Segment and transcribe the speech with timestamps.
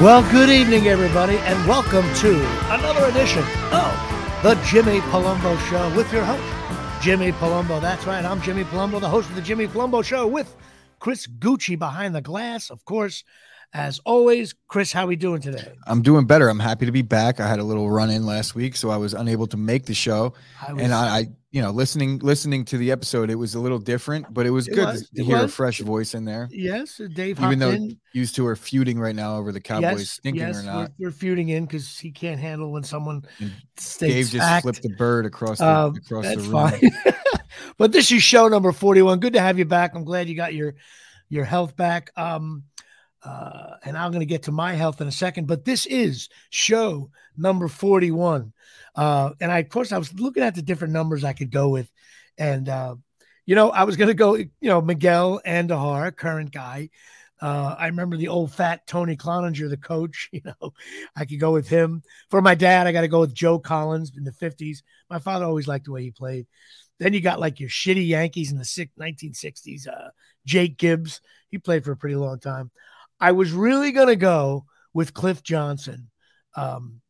[0.00, 2.30] Well, good evening, everybody, and welcome to
[2.72, 7.82] another edition of the Jimmy Palumbo Show with your host, Jimmy Palumbo.
[7.82, 10.56] That's right, I'm Jimmy Palumbo, the host of the Jimmy Palumbo Show with
[11.00, 13.24] Chris Gucci behind the glass, of course.
[13.74, 15.70] As always, Chris, how are we doing today?
[15.86, 16.48] I'm doing better.
[16.48, 17.38] I'm happy to be back.
[17.38, 19.92] I had a little run in last week, so I was unable to make the
[19.92, 20.32] show.
[20.66, 23.60] I was, and I, I, you know, listening listening to the episode, it was a
[23.60, 25.44] little different, but it was it good was, to hear was.
[25.46, 26.48] a fresh voice in there.
[26.52, 27.40] Yes, Dave.
[27.40, 27.98] Even though in.
[28.12, 30.92] used to are feuding right now over the Cowboys yes, stinking yes, or not.
[30.98, 33.24] We're feuding in because he can't handle when someone
[33.98, 37.14] Dave just flipped the bird across the um, across the room.
[37.76, 39.20] But this is show number 41.
[39.20, 39.94] Good to have you back.
[39.94, 40.74] I'm glad you got your
[41.28, 42.10] your health back.
[42.16, 42.64] Um,
[43.24, 46.28] uh, and I'm going to get to my health in a second, but this is
[46.48, 48.52] show number 41.
[48.94, 51.68] Uh, and I, of course, I was looking at the different numbers I could go
[51.68, 51.90] with.
[52.38, 52.96] And, uh,
[53.46, 56.90] you know, I was going to go, you know, Miguel Andujar, current guy.
[57.40, 60.28] Uh, I remember the old fat Tony Cloninger, the coach.
[60.32, 60.72] You know,
[61.16, 62.02] I could go with him.
[62.30, 64.78] For my dad, I got to go with Joe Collins in the 50s.
[65.08, 66.46] My father always liked the way he played.
[66.98, 69.88] Then you got like your shitty Yankees in the 1960s.
[69.88, 70.10] Uh,
[70.44, 72.70] Jake Gibbs, he played for a pretty long time.
[73.18, 76.10] I was really going to go with Cliff Johnson
[76.56, 77.00] um,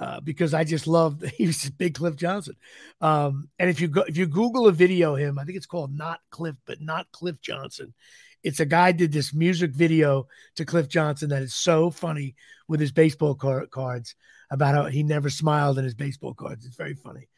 [0.00, 2.56] uh, because I just love he was big Cliff Johnson.
[3.00, 5.94] Um, and if you go if you Google a video him, I think it's called
[5.94, 7.94] not Cliff, but not Cliff Johnson.
[8.42, 12.34] It's a guy did this music video to Cliff Johnson that is so funny
[12.68, 14.14] with his baseball car- cards
[14.50, 16.64] about how he never smiled in his baseball cards.
[16.64, 17.28] It's very funny.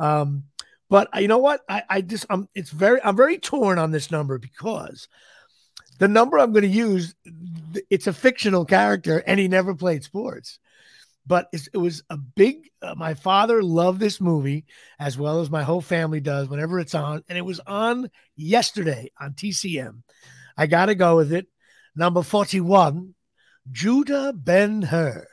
[0.00, 0.44] Um,
[0.90, 1.60] but you know what?
[1.68, 5.06] I, I just I'm it's very I'm very torn on this number because
[5.98, 7.14] the number I'm going to use,
[7.90, 10.58] it's a fictional character, and he never played sports.
[11.28, 12.70] But it was a big.
[12.80, 14.64] Uh, my father loved this movie
[14.98, 19.12] as well as my whole family does whenever it's on, and it was on yesterday
[19.20, 20.02] on TCM.
[20.56, 21.46] I got to go with it.
[21.94, 23.14] Number forty-one,
[23.70, 25.26] Judah Ben Hur.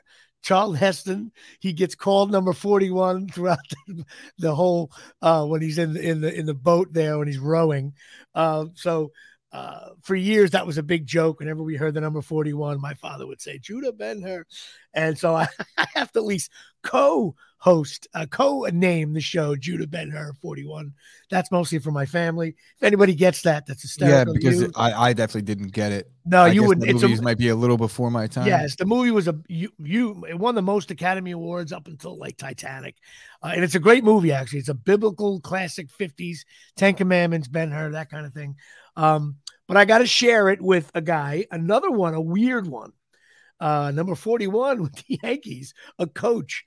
[0.44, 3.57] Charlton Heston, he gets called number 41 throughout
[3.88, 4.05] the,
[4.38, 4.91] the whole
[5.23, 7.94] uh, when he's in the, in the in the boat there when he's rowing.
[8.35, 9.11] Uh, so
[9.55, 11.39] uh, for years, that was a big joke.
[11.39, 14.45] Whenever we heard the number 41, my father would say, Judah Ben Hur.
[14.93, 16.51] And so I, I have to at least
[16.83, 20.91] co host, uh, co name the show Judah Ben Hur 41.
[21.29, 22.49] That's mostly for my family.
[22.75, 24.33] If anybody gets that, that's hysterical.
[24.33, 26.11] Yeah, because I, I definitely didn't get it.
[26.25, 26.85] No, I you wouldn't.
[26.85, 28.47] The movies a, might be a little before my time.
[28.47, 32.17] Yes, the movie was a you you it won the most Academy Awards up until
[32.17, 32.97] like Titanic,
[33.41, 34.59] uh, and it's a great movie actually.
[34.59, 36.39] It's a biblical classic 50s,
[36.75, 38.57] Ten Commandments, Ben Hur, that kind of thing.
[38.97, 39.37] Um,
[39.68, 42.94] but I got to share it with a guy, another one, a weird one.
[43.59, 46.66] Uh, number 41 with the Yankees, a coach,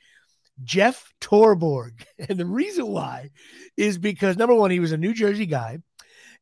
[0.62, 2.04] Jeff Torborg.
[2.28, 3.30] And the reason why
[3.76, 5.78] is because number one, he was a New Jersey guy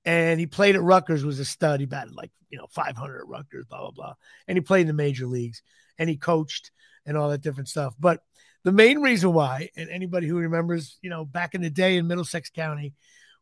[0.05, 1.81] and he played at Rutgers, was a stud.
[1.81, 4.15] He batted like, you know, 500 at Rutgers, blah, blah, blah.
[4.47, 5.63] And he played in the major leagues
[5.99, 6.71] and he coached
[7.05, 7.95] and all that different stuff.
[7.99, 8.21] But
[8.65, 12.09] the main reason why, and anybody who remembers, you know, back in the day in
[12.09, 12.95] Middlesex County,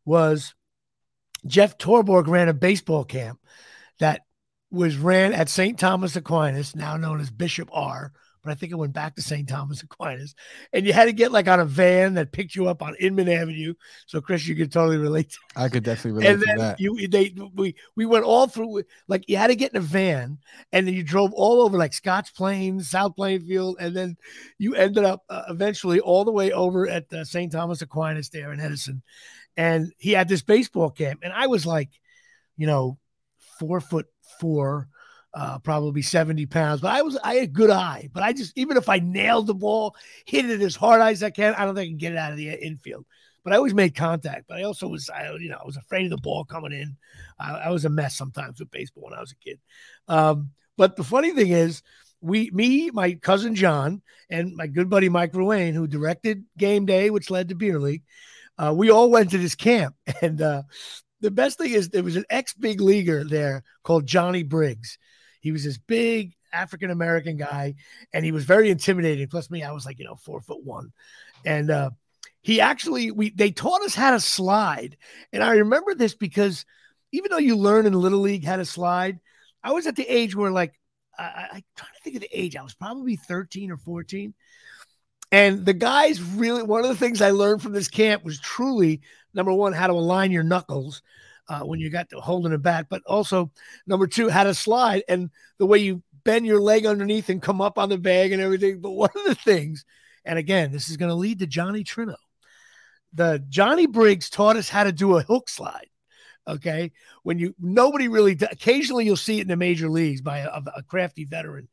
[0.05, 0.53] was
[1.45, 3.39] Jeff Torborg ran a baseball camp
[3.99, 4.21] that
[4.71, 5.79] was ran at St.
[5.79, 8.11] Thomas Aquinas, now known as Bishop Ahr.
[8.43, 9.49] But I think it went back to St.
[9.49, 10.35] Thomas Aquinas,
[10.71, 13.27] and you had to get like on a van that picked you up on Inman
[13.27, 13.73] Avenue.
[14.05, 15.31] So, Chris, you could totally relate.
[15.31, 16.79] To I could definitely relate and then that.
[16.79, 18.83] You, they, we, we went all through.
[19.07, 20.37] Like you had to get in a van,
[20.71, 24.15] and then you drove all over like Scotch Plains, South Plainfield, and then
[24.59, 27.51] you ended up uh, eventually all the way over at uh, St.
[27.51, 29.01] Thomas Aquinas there in Edison
[29.57, 31.89] and he had this baseball camp, and I was like,
[32.57, 32.97] you know,
[33.59, 34.07] four foot
[34.39, 34.87] four,
[35.33, 38.09] uh, probably 70 pounds, but I was I had good eye.
[38.13, 39.95] But I just even if I nailed the ball,
[40.25, 42.31] hit it as hard as I can, I don't think I can get it out
[42.31, 43.05] of the infield.
[43.43, 44.45] But I always made contact.
[44.47, 46.97] But I also was, I, you know, I was afraid of the ball coming in.
[47.39, 49.59] I, I was a mess sometimes with baseball when I was a kid.
[50.07, 51.83] Um, but the funny thing is,
[52.21, 54.01] we, me, my cousin John,
[54.31, 58.01] and my good buddy Mike Ruane, who directed Game Day, which led to Beer League,
[58.57, 59.95] uh, we all went to this camp.
[60.21, 60.63] And uh,
[61.21, 64.97] the best thing is there was an ex big leaguer there called Johnny Briggs.
[65.41, 67.75] He was this big African American guy,
[68.13, 69.27] and he was very intimidating.
[69.27, 70.91] Plus, me, I was like, you know, four foot one.
[71.45, 71.91] And uh,
[72.41, 74.97] he actually, we they taught us how to slide.
[75.33, 76.65] And I remember this because
[77.11, 79.19] even though you learn in Little League how to slide,
[79.63, 80.79] I was at the age where, like,
[81.17, 84.33] I, I trying to think of the age, I was probably 13 or 14.
[85.35, 89.01] And the guys really, one of the things I learned from this camp was truly
[89.33, 91.01] number one, how to align your knuckles
[91.49, 93.51] uh, when you got to holding it back, but also
[93.85, 97.59] number two, how to slide and the way you bend your leg underneath and come
[97.59, 98.79] up on the bag and everything.
[98.79, 99.83] But one of the things,
[100.23, 102.15] and again, this is going to lead to Johnny Trino.
[103.13, 105.89] The Johnny Briggs taught us how to do a hook slide.
[106.47, 106.93] Okay.
[107.23, 110.83] When you, nobody really, occasionally you'll see it in the major leagues by a, a
[110.83, 111.67] crafty veteran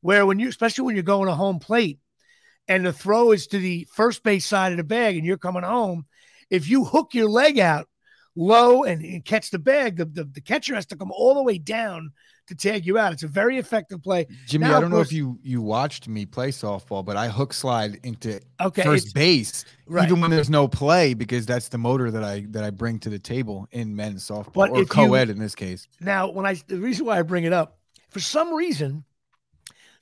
[0.00, 1.98] where when you, especially when you're going to home plate,
[2.72, 5.62] and the throw is to the first base side of the bag, and you're coming
[5.62, 6.06] home,
[6.48, 7.86] if you hook your leg out
[8.34, 11.42] low and, and catch the bag, the, the, the catcher has to come all the
[11.42, 12.12] way down
[12.46, 13.12] to tag you out.
[13.12, 14.26] It's a very effective play.
[14.46, 17.28] Jimmy, now, I don't course, know if you you watched me play softball, but I
[17.28, 20.06] hook slide into okay, first base right.
[20.06, 23.10] even when there's no play because that's the motor that I that I bring to
[23.10, 25.86] the table in men's softball but or co-ed you, in this case.
[26.00, 27.78] Now, when I the reason why I bring it up,
[28.08, 29.04] for some reason,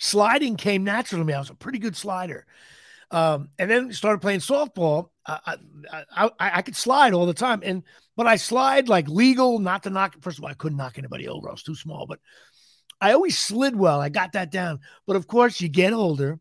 [0.00, 1.34] sliding came natural to me.
[1.34, 2.46] I was a pretty good slider.
[3.12, 5.10] Um, and then started playing softball.
[5.26, 5.56] I,
[5.92, 7.82] I, I, I, could slide all the time, and
[8.16, 10.16] but I slide like legal, not to knock.
[10.20, 12.06] First of all, I couldn't knock anybody over; I was too small.
[12.06, 12.20] But
[13.00, 14.00] I always slid well.
[14.00, 14.78] I got that down.
[15.08, 16.38] But of course, you get older,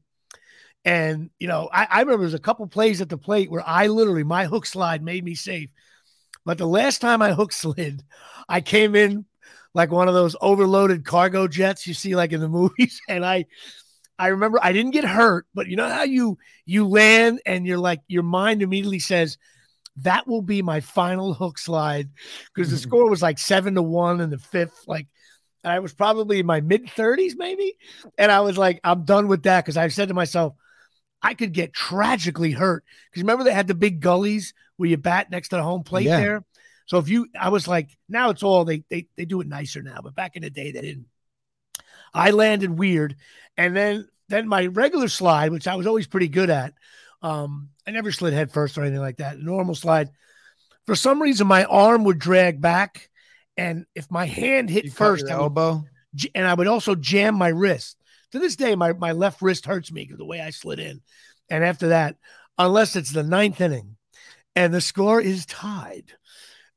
[0.85, 3.87] and you know, I, I remember there's a couple plays at the plate where I
[3.87, 5.71] literally my hook slide made me safe.
[6.45, 8.03] But the last time I hook slid,
[8.47, 9.25] I came in
[9.73, 13.45] like one of those overloaded cargo jets you see like in the movies, and I
[14.17, 17.77] I remember I didn't get hurt, but you know how you you land and you're
[17.77, 19.37] like your mind immediately says
[20.03, 22.09] that will be my final hook slide
[22.53, 22.89] because the mm-hmm.
[22.89, 24.83] score was like seven to one in the fifth.
[24.87, 25.07] Like
[25.63, 27.75] I was probably in my mid 30s, maybe.
[28.17, 30.53] And I was like, I'm done with that because I said to myself,
[31.21, 32.83] I could get tragically hurt.
[33.09, 36.05] Because remember, they had the big gullies where you bat next to the home plate
[36.05, 36.19] yeah.
[36.19, 36.45] there.
[36.89, 39.83] So if you, I was like, now it's all they they they do it nicer
[39.83, 41.05] now, but back in the day they didn't.
[42.15, 43.15] I landed weird,
[43.57, 46.73] and then then my regular slide, which I was always pretty good at.
[47.21, 49.39] Um, I never slid head first or anything like that.
[49.39, 50.09] Normal slide.
[50.87, 53.11] For some reason, my arm would drag back,
[53.55, 55.83] and if my hand hit you first, I would, elbow,
[56.33, 57.97] and I would also jam my wrist.
[58.31, 61.01] To this day, my my left wrist hurts me because the way I slid in.
[61.51, 62.15] And after that,
[62.57, 63.95] unless it's the ninth inning,
[64.55, 66.13] and the score is tied.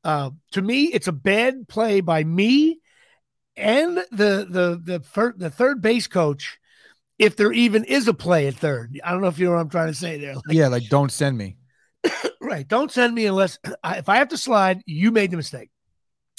[0.03, 2.79] Uh, to me, it's a bad play by me
[3.55, 6.59] and the the the fir- the third base coach
[7.19, 8.99] if there even is a play at third.
[9.03, 10.35] I don't know if you know what I'm trying to say there.
[10.35, 11.57] Like, yeah, like don't send me.
[12.41, 12.67] right.
[12.67, 15.69] Don't send me unless I, if I have to slide, you made the mistake.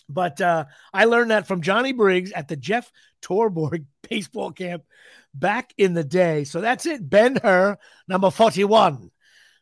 [0.08, 2.90] But uh, I learned that from Johnny Briggs at the Jeff
[3.22, 4.82] Torborg baseball camp
[5.32, 6.44] back in the day.
[6.44, 7.08] So that's it.
[7.08, 9.10] Ben Hur, number 41.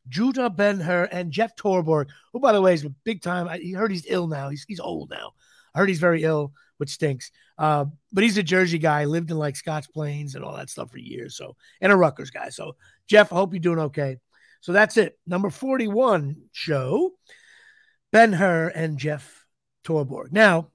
[0.08, 3.48] Judah Ben Hur and Jeff Torborg, who, by the way, is a big time.
[3.48, 4.48] I heard he's ill now.
[4.48, 5.32] He's, he's old now.
[5.74, 6.52] I heard he's very ill
[6.82, 7.30] which stinks.
[7.58, 10.90] Uh, but he's a Jersey guy, lived in like Scotch Plains and all that stuff
[10.90, 11.36] for years.
[11.36, 12.48] So, and a Rutgers guy.
[12.48, 12.74] So,
[13.06, 14.16] Jeff, I hope you're doing okay.
[14.62, 15.16] So that's it.
[15.24, 17.12] Number 41 show
[18.10, 19.46] Ben Hur and Jeff
[19.84, 20.32] Torborg.
[20.32, 20.70] Now,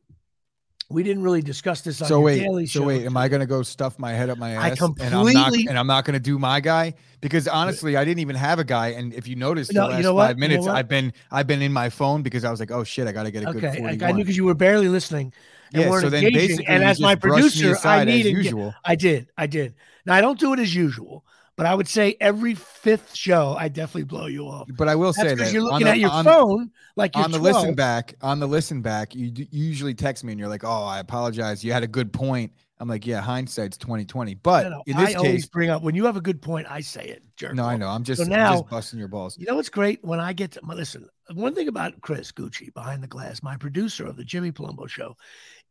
[0.89, 3.45] we didn't really discuss this on so wait, daily so wait, am I going to
[3.45, 4.63] go stuff my head up my ass?
[4.63, 7.97] I completely, and I'm not, and I'm not going to do my guy because honestly,
[7.97, 8.89] I didn't even have a guy.
[8.89, 11.13] And if you notice, no, the last you know five minutes, you know I've been
[11.29, 13.43] I've been in my phone because I was like, oh shit, I got to get
[13.43, 14.03] a okay, good 41.
[14.03, 15.33] I knew because you were barely listening
[15.73, 16.65] and yeah, so engaging.
[16.67, 18.73] And as my producer, I needed usual.
[18.85, 19.75] I did, I did.
[20.05, 21.25] Now I don't do it as usual,
[21.57, 24.69] but I would say every fifth show, I definitely blow you off.
[24.77, 27.31] But I will That's say that you're looking the, at your on, phone, like on
[27.31, 27.55] the 12.
[27.55, 30.83] listen back, on the listen back, you, you usually text me and you're like, "Oh,
[30.83, 31.63] I apologize.
[31.63, 35.15] You had a good point." I'm like, "Yeah, hindsight's 2020." But no, no, in this
[35.15, 37.23] I case, bring up when you have a good point, I say it.
[37.35, 37.71] Jerk no, off.
[37.71, 37.87] I know.
[37.87, 39.35] I'm just, so now, I'm just busting your balls.
[39.35, 41.09] You know what's great when I get to listen.
[41.33, 45.17] One thing about Chris Gucci behind the glass, my producer of the Jimmy Palumbo show,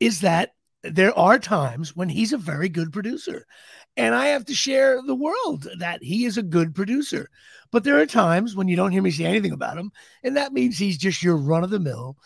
[0.00, 0.56] is that
[0.90, 3.47] there are times when he's a very good producer.
[3.97, 7.31] And I have to share the world that he is a good producer.
[7.73, 9.90] But there are times when you don't hear me say anything about him.
[10.23, 12.16] And that means he's just your run of the mill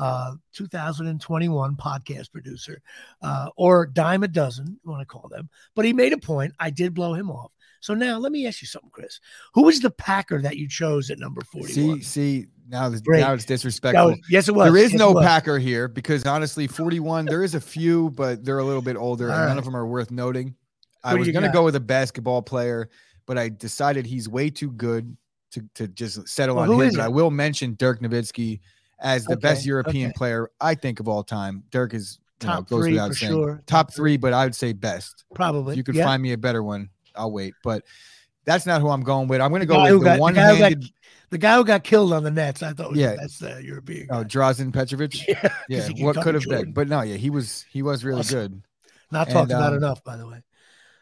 [0.00, 2.80] uh, 2021 podcast producer
[3.22, 5.48] uh, or dime a dozen, you want to call them.
[5.76, 6.54] But he made a point.
[6.58, 7.52] I did blow him off.
[7.80, 9.20] So now let me ask you something, Chris.
[9.54, 12.00] Who was the Packer that you chose at number 41?
[12.00, 14.10] See, see, now, now it's disrespectful.
[14.10, 14.72] Was, yes, it was.
[14.72, 18.60] There is yes, no Packer here because honestly, 41, there is a few, but they're
[18.60, 19.48] a little bit older and right.
[19.48, 20.54] none of them are worth noting.
[21.02, 22.88] I was going to go with a basketball player,
[23.26, 25.16] but I decided he's way too good
[25.52, 26.90] to, to just settle well, on him.
[26.94, 28.60] But I will mention Dirk Nowitzki
[29.00, 30.16] as the okay, best European okay.
[30.16, 31.64] player I think of all time.
[31.70, 33.32] Dirk is top know, goes three without saying.
[33.32, 33.62] Sure.
[33.66, 35.24] Top three, but I would say best.
[35.34, 35.72] Probably.
[35.72, 36.04] If you could yeah.
[36.04, 37.54] find me a better one, I'll wait.
[37.64, 37.84] But
[38.44, 39.40] that's not who I'm going with.
[39.40, 40.82] I'm going to go with the one-handed.
[40.82, 40.90] The,
[41.30, 44.08] the guy who got killed on the Nets, I thought, yeah, that's the European.
[44.10, 45.14] Oh, Drazen Petrovic.
[45.28, 46.04] Yeah, yeah.
[46.04, 46.72] What could have been?
[46.72, 48.38] But no, yeah, he was he was really awesome.
[48.38, 48.62] good.
[49.12, 50.42] Not and, talked about um, enough, by the way.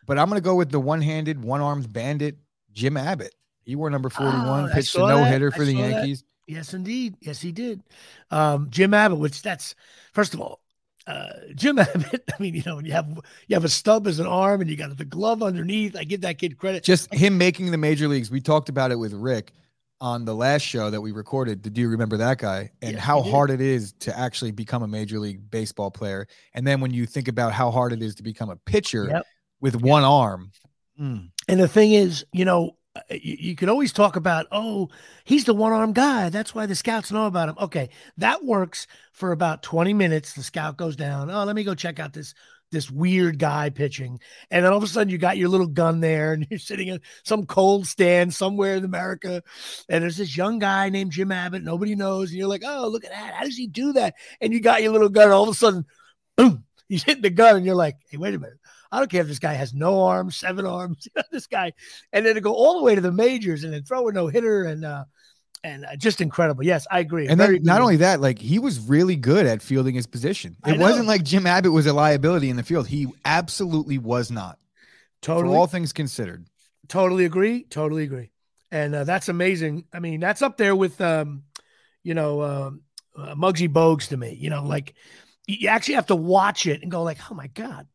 [0.07, 2.39] But I'm going to go with the one-handed, one-armed bandit,
[2.73, 3.35] Jim Abbott.
[3.65, 6.23] He wore number 41, oh, pitched a no hitter for the Yankees.
[6.23, 6.55] That.
[6.55, 7.17] Yes, indeed.
[7.21, 7.83] Yes, he did.
[8.31, 9.75] Um, Jim Abbott, which that's
[10.15, 10.61] first of all,
[11.09, 12.23] uh, Jim Abbott.
[12.29, 13.09] I mean, you know, you have
[13.47, 15.97] you have a stub as an arm, and you got the glove underneath.
[15.97, 16.85] I give that kid credit.
[16.85, 18.31] Just him making the major leagues.
[18.31, 19.53] We talked about it with Rick
[20.01, 21.63] on the last show that we recorded.
[21.63, 24.87] Do you remember that guy and yeah, how hard it is to actually become a
[24.87, 26.29] major league baseball player?
[26.55, 29.27] And then when you think about how hard it is to become a pitcher, yep.
[29.61, 30.53] with one arm.
[31.01, 31.31] Mm.
[31.49, 32.77] And the thing is, you know,
[33.11, 34.89] Uh, you, you could always talk about, oh,
[35.25, 36.29] he's the one armed guy.
[36.29, 37.57] That's why the scouts know about him.
[37.61, 40.33] Okay, that works for about 20 minutes.
[40.33, 41.31] The scout goes down.
[41.31, 42.35] Oh, let me go check out this
[42.71, 44.21] this weird guy pitching.
[44.51, 46.89] And then all of a sudden you got your little gun there and you're sitting
[46.89, 49.43] in some cold stand somewhere in America.
[49.89, 51.63] And there's this young guy named Jim Abbott.
[51.63, 52.31] Nobody knows.
[52.31, 53.35] And you're like, oh, look at that.
[53.35, 54.15] How does he do that?
[54.41, 55.31] And you got your little gun.
[55.31, 55.87] all of a sudden,
[56.37, 57.57] boom, he's hitting the gun.
[57.57, 58.59] And you're like, hey, wait a minute.
[58.91, 61.73] I don't care if this guy has no arms, seven arms, this guy,
[62.13, 64.29] and then to go all the way to the majors and then throw a no
[64.29, 65.05] hitter and uh,
[65.65, 66.65] and uh, just incredible.
[66.65, 67.29] Yes, I agree.
[67.29, 70.57] And then not only that, like he was really good at fielding his position.
[70.67, 72.87] It wasn't like Jim Abbott was a liability in the field.
[72.87, 74.59] He absolutely was not.
[75.21, 76.47] Totally, for all things considered.
[76.89, 77.65] Totally agree.
[77.65, 78.31] Totally agree.
[78.71, 79.85] And uh, that's amazing.
[79.93, 81.43] I mean, that's up there with, um,
[82.03, 82.83] you know, um,
[83.17, 84.37] uh, Muggsy Bogues to me.
[84.39, 84.95] You know, like
[85.47, 87.87] you actually have to watch it and go like, oh my god,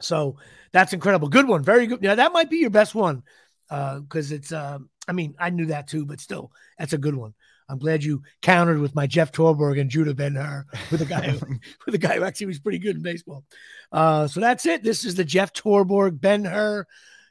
[0.00, 0.36] so
[0.72, 1.28] that's incredible.
[1.28, 1.62] Good one.
[1.62, 2.00] Very good.
[2.02, 3.22] Yeah, that might be your best one
[3.70, 4.78] Uh, because uh, it's, uh,
[5.08, 7.34] I mean, I knew that too, but still, that's a good one.
[7.68, 11.28] I'm glad you countered with my Jeff Torborg and Judah Ben Hur with a guy
[11.28, 11.38] who,
[11.86, 13.44] with a guy who actually was pretty good in baseball.
[13.92, 14.82] Uh, so that's it.
[14.82, 16.84] This is the Jeff Torborg Ben Hur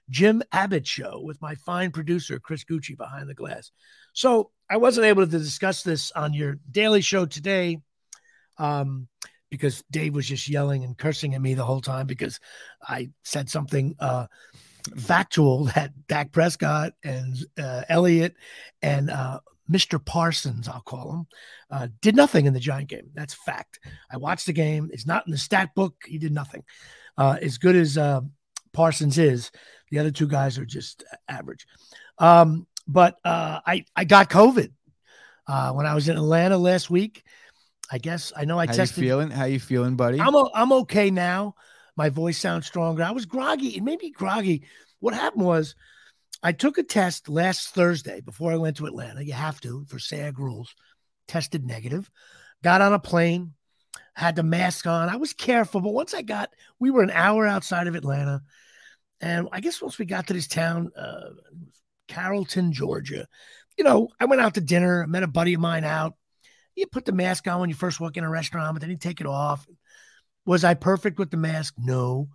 [0.09, 3.71] Jim Abbott show with my fine producer Chris Gucci behind the glass.
[4.13, 7.79] So I wasn't able to discuss this on your daily show today.
[8.57, 9.07] Um,
[9.49, 12.39] because Dave was just yelling and cursing at me the whole time because
[12.87, 14.27] I said something uh,
[14.95, 18.35] factual that Dak Prescott and uh, Elliott
[18.81, 19.39] and uh,
[19.69, 20.03] Mr.
[20.03, 21.27] Parsons, I'll call him,
[21.71, 23.09] uh, did nothing in the Giant game.
[23.13, 23.79] That's fact.
[24.11, 24.89] I watched the game.
[24.91, 25.95] It's not in the stat book.
[26.05, 26.63] He did nothing.
[27.17, 28.21] Uh, as good as uh,
[28.73, 29.51] Parsons is,
[29.91, 31.67] the other two guys are just average.
[32.17, 34.71] Um, but I I got COVID
[35.45, 37.23] when I was in Atlanta last week.
[37.91, 39.03] I guess I know I How tested.
[39.03, 39.31] You feeling?
[39.31, 40.19] How you feeling, buddy?
[40.19, 41.55] I'm i I'm okay now.
[41.95, 43.03] My voice sounds stronger.
[43.03, 43.69] I was groggy.
[43.69, 44.63] It made me groggy.
[44.99, 45.75] What happened was,
[46.41, 49.23] I took a test last Thursday before I went to Atlanta.
[49.23, 50.73] You have to for SAG rules.
[51.27, 52.09] Tested negative.
[52.63, 53.53] Got on a plane.
[54.13, 55.09] Had the mask on.
[55.09, 58.41] I was careful, but once I got, we were an hour outside of Atlanta,
[59.21, 61.29] and I guess once we got to this town, uh,
[62.07, 63.27] Carrollton, Georgia,
[63.77, 65.07] you know, I went out to dinner.
[65.07, 66.15] Met a buddy of mine out
[66.75, 68.97] you put the mask on when you first walk in a restaurant, but then you
[68.97, 69.65] take it off.
[70.45, 71.75] Was I perfect with the mask?
[71.77, 72.29] No.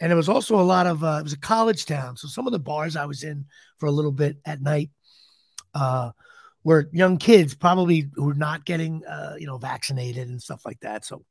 [0.00, 2.46] And it was also a lot of uh, it was a college town, so some
[2.46, 3.46] of the bars I was in
[3.78, 4.90] for a little bit at night
[5.72, 6.10] uh,
[6.64, 10.80] were young kids, probably who were not getting uh, you know vaccinated and stuff like
[10.80, 11.04] that.
[11.04, 11.24] So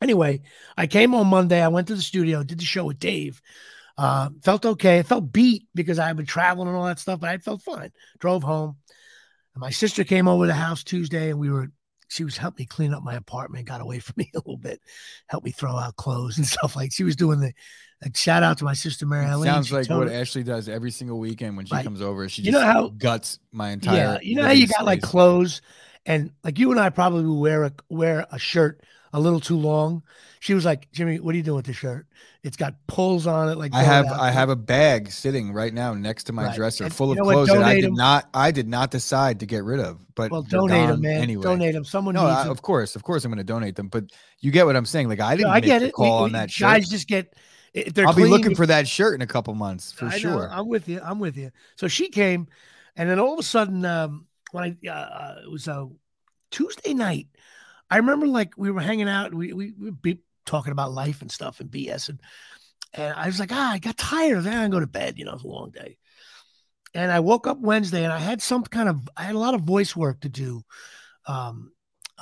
[0.00, 0.40] anyway,
[0.76, 1.62] I came on Monday.
[1.62, 3.42] I went to the studio, did the show with Dave.
[3.96, 4.98] Uh, felt okay.
[4.98, 7.62] I felt beat because I had been traveling and all that stuff, but I felt
[7.62, 7.92] fine.
[8.18, 8.76] Drove home.
[9.54, 11.70] And my sister came over to the house Tuesday and we were
[12.08, 14.80] she was helping me clean up my apartment, got away from me a little bit,
[15.26, 17.52] helped me throw out clothes and stuff like she was doing the
[18.02, 19.46] like shout out to my sister Mary Ellen.
[19.46, 21.84] Sounds like what Ashley does every single weekend when she right.
[21.84, 22.28] comes over.
[22.28, 24.86] She you know how guts my entire yeah, you know how you got space.
[24.86, 25.62] like clothes
[26.04, 28.82] and like you and I probably wear a wear a shirt
[29.14, 30.02] a little too long.
[30.40, 32.06] She was like, Jimmy, what are you doing with the shirt?
[32.42, 33.56] It's got pulls on it.
[33.56, 36.56] Like I have, I have a bag sitting right now next to my right.
[36.56, 37.94] dresser and full of clothes that I did them.
[37.94, 40.04] not, I did not decide to get rid of.
[40.16, 41.22] But well, donate them, man.
[41.22, 41.84] Anyway, donate them.
[41.84, 43.86] Someone no, I, of course, of course, I'm going to donate them.
[43.86, 44.06] But
[44.40, 45.08] you get what I'm saying.
[45.08, 45.48] Like I didn't.
[45.48, 45.92] No, I get it.
[45.92, 46.66] Call we, on that shirt.
[46.66, 47.32] Guys just get.
[47.76, 50.48] I'll clean, be looking for that shirt in a couple months for I sure.
[50.48, 51.00] Know, I'm with you.
[51.02, 51.52] I'm with you.
[51.76, 52.48] So she came,
[52.96, 55.88] and then all of a sudden, um, when I uh, uh it was a
[56.50, 57.26] Tuesday night,
[57.90, 59.34] I remember like we were hanging out.
[59.34, 62.20] We we, be talking about life and stuff and BS and
[62.94, 64.56] and I was like, ah, I got tired of that.
[64.56, 65.18] I go to bed.
[65.18, 65.98] You know, it's a long day.
[66.94, 69.54] And I woke up Wednesday and I had some kind of, I had a lot
[69.54, 70.62] of voice work to do
[71.26, 71.72] um,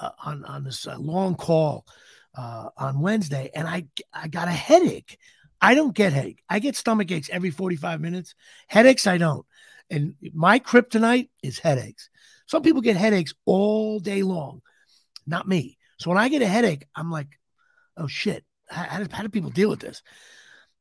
[0.01, 1.85] uh, on, on this uh, long call
[2.35, 3.51] uh, on Wednesday.
[3.55, 5.19] And I, I got a headache.
[5.61, 6.43] I don't get headache.
[6.49, 8.35] I get stomach aches every 45 minutes.
[8.67, 9.45] Headaches, I don't.
[9.91, 12.09] And my kryptonite is headaches.
[12.47, 14.63] Some people get headaches all day long,
[15.27, 15.79] not me.
[15.99, 17.39] So when I get a headache, I'm like,
[17.97, 20.03] oh shit, how, how, do, how do people deal with this?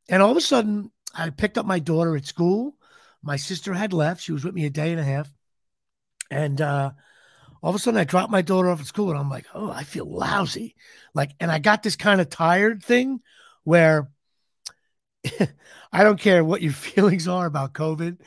[0.09, 2.75] And all of a sudden, I picked up my daughter at school.
[3.21, 4.21] My sister had left.
[4.21, 5.31] She was with me a day and a half.
[6.29, 6.91] And uh,
[7.61, 9.69] all of a sudden, I dropped my daughter off at school and I'm like, oh,
[9.69, 10.75] I feel lousy.
[11.13, 13.19] Like, and I got this kind of tired thing
[13.63, 14.09] where
[15.91, 18.19] I don't care what your feelings are about COVID.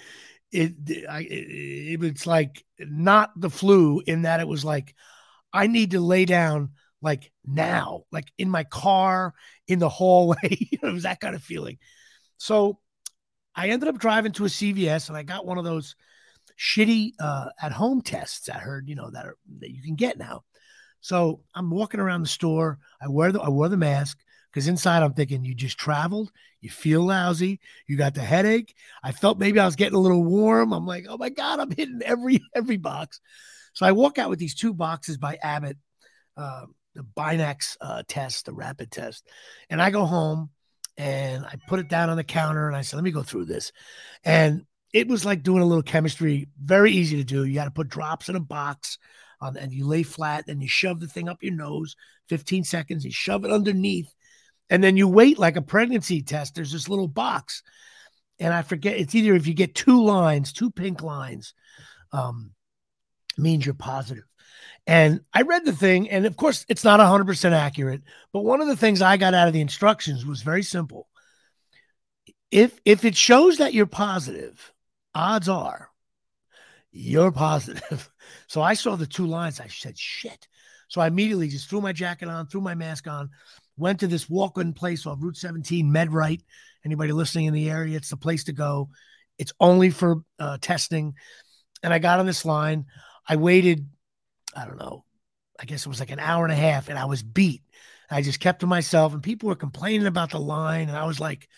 [0.52, 4.94] It, I, it, it's like not the flu in that it was like,
[5.54, 9.34] I need to lay down like now, like in my car,
[9.68, 10.38] in the hallway.
[10.42, 11.78] it was that kind of feeling.
[12.38, 12.80] So
[13.54, 15.96] I ended up driving to a CVS and I got one of those
[16.58, 20.18] shitty uh, at home tests I heard, you know, that are, that you can get
[20.18, 20.44] now.
[21.00, 22.78] So I'm walking around the store.
[23.00, 24.18] I wear the I wear the mask
[24.52, 28.74] Because inside I'm thinking you just traveled, you feel lousy, you got the headache.
[29.02, 30.72] I felt maybe I was getting a little warm.
[30.72, 33.20] I'm like, oh my God, I'm hitting every every box.
[33.74, 35.76] So I walk out with these two boxes by Abbott,
[36.36, 39.28] uh, the Binax uh, test, the rapid test,
[39.68, 40.50] and I go home
[40.96, 43.46] and I put it down on the counter and I said, let me go through
[43.46, 43.72] this.
[44.24, 44.62] And
[44.92, 47.44] it was like doing a little chemistry, very easy to do.
[47.44, 48.98] You got to put drops in a box
[49.40, 51.96] um, and you lay flat and you shove the thing up your nose
[52.28, 54.14] 15 seconds, you shove it underneath,
[54.70, 56.54] and then you wait like a pregnancy test.
[56.54, 57.62] There's this little box.
[58.38, 61.54] And I forget, it's either if you get two lines, two pink lines,
[62.12, 62.53] um,
[63.38, 64.24] means you're positive.
[64.86, 68.02] And I read the thing, and of course, it's not 100% accurate.
[68.32, 71.08] But one of the things I got out of the instructions was very simple.
[72.50, 74.72] If if it shows that you're positive,
[75.14, 75.90] odds are
[76.94, 78.10] you're positive.
[78.46, 79.60] So I saw the two lines.
[79.60, 80.48] I said, shit.
[80.88, 83.30] So I immediately just threw my jacket on, threw my mask on,
[83.76, 86.42] went to this walk-in place off Route 17, MedRite.
[86.84, 88.88] Anybody listening in the area, it's the place to go.
[89.38, 91.14] It's only for uh, testing.
[91.82, 92.86] And I got on this line.
[93.26, 93.88] I waited,
[94.56, 95.04] I don't know,
[95.58, 97.62] I guess it was like an hour and a half, and I was beat.
[98.10, 100.88] I just kept to myself, and people were complaining about the line.
[100.88, 101.48] And I was like,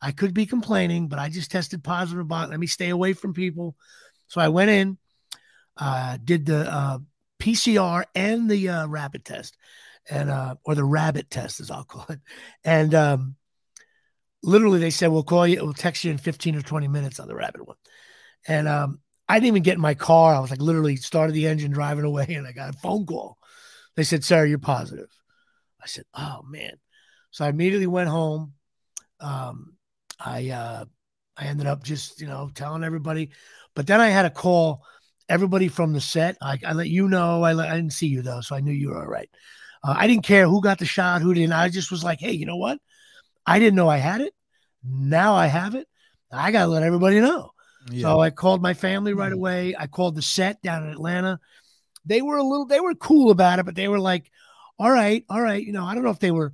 [0.00, 2.50] I could be complaining, but I just tested positive about.
[2.50, 3.76] Let me stay away from people.
[4.26, 4.98] So I went in,
[5.76, 6.98] uh, did the uh,
[7.38, 9.56] PCR and the uh, rapid test,
[10.10, 12.20] and uh, or the rabbit test, as I'll call it.
[12.64, 13.36] And um,
[14.42, 17.28] literally, they said we'll call you, we'll text you in 15 or 20 minutes on
[17.28, 17.76] the rabbit one.
[18.48, 19.00] And um,
[19.32, 20.34] I didn't even get in my car.
[20.34, 23.38] I was like literally started the engine driving away, and I got a phone call.
[23.96, 25.08] They said, "Sir, you're positive."
[25.82, 26.74] I said, "Oh man!"
[27.30, 28.52] So I immediately went home.
[29.20, 29.78] Um,
[30.20, 30.84] I uh,
[31.34, 33.30] I ended up just you know telling everybody,
[33.74, 34.84] but then I had a call
[35.30, 36.36] everybody from the set.
[36.42, 37.42] I, I let you know.
[37.42, 39.30] I, let, I didn't see you though, so I knew you were all right.
[39.82, 41.54] Uh, I didn't care who got the shot, who didn't.
[41.54, 42.80] I just was like, hey, you know what?
[43.46, 44.34] I didn't know I had it.
[44.84, 45.88] Now I have it.
[46.30, 47.51] I got to let everybody know.
[47.90, 48.02] Yeah.
[48.02, 49.34] So I called my family right mm-hmm.
[49.34, 49.74] away.
[49.78, 51.40] I called the set down in Atlanta.
[52.04, 54.30] They were a little, they were cool about it, but they were like,
[54.78, 55.64] all right, all right.
[55.64, 56.52] You know, I don't know if they were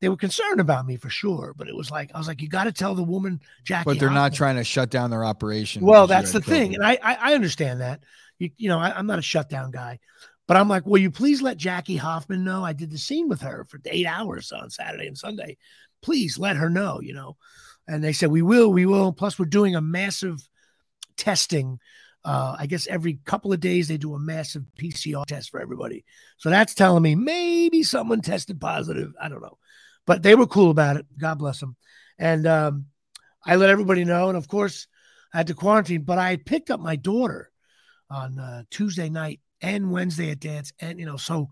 [0.00, 2.48] they were concerned about me for sure, but it was like I was like, you
[2.48, 3.84] got to tell the woman Jackie.
[3.84, 4.22] But they're Hoffman.
[4.22, 5.84] not trying to shut down their operation.
[5.84, 8.02] Well, that's the thing, and I, I, I understand that.
[8.38, 9.98] You you know I, am not a shutdown guy,
[10.46, 13.40] but I'm like, will you please let Jackie Hoffman know I did the scene with
[13.40, 15.56] her for eight hours on Saturday and Sunday?
[16.02, 17.36] Please let her know, you know.
[17.88, 19.12] And they said we will, we will.
[19.12, 20.46] Plus, we're doing a massive
[21.16, 21.78] testing.
[22.24, 26.04] Uh, I guess every couple of days they do a massive PCR test for everybody.
[26.38, 29.12] So that's telling me maybe someone tested positive.
[29.20, 29.58] I don't know
[30.06, 31.06] but they were cool about it.
[31.18, 31.76] God bless them.
[32.18, 32.86] And um,
[33.44, 34.28] I let everybody know.
[34.28, 34.86] And of course,
[35.34, 37.50] I had to quarantine, but I picked up my daughter
[38.08, 40.72] on uh, Tuesday night and Wednesday at dance.
[40.80, 41.50] And, you know, so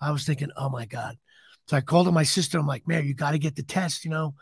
[0.00, 1.16] I was thinking, oh my God.
[1.66, 2.58] So I called up my sister.
[2.58, 4.34] I'm like, man, you got to get the test, you know.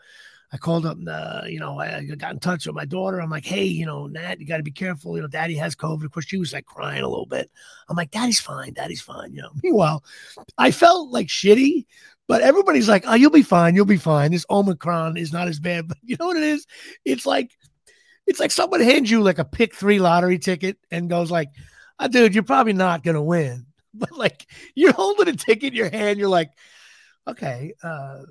[0.53, 3.19] I called up, uh, you know, I got in touch with my daughter.
[3.19, 5.15] I'm like, hey, you know, Nat, you got to be careful.
[5.15, 6.05] You know, daddy has COVID.
[6.05, 7.49] Of course, she was like crying a little bit.
[7.89, 8.73] I'm like, daddy's fine.
[8.73, 9.33] Daddy's fine.
[9.33, 10.03] You know, meanwhile,
[10.57, 11.85] I felt like shitty
[12.27, 13.75] but everybody's like, oh, you'll be fine.
[13.75, 14.31] You'll be fine.
[14.31, 15.87] This Omicron is not as bad.
[15.87, 16.65] But you know what it is?
[17.05, 17.51] It's like,
[18.25, 21.49] it's like someone hands you like a pick three lottery ticket and goes like,
[21.99, 23.65] oh, dude, you're probably not going to win.
[23.95, 26.17] But like you're holding a ticket in your hand.
[26.17, 26.49] You're like,
[27.27, 28.21] okay, uh,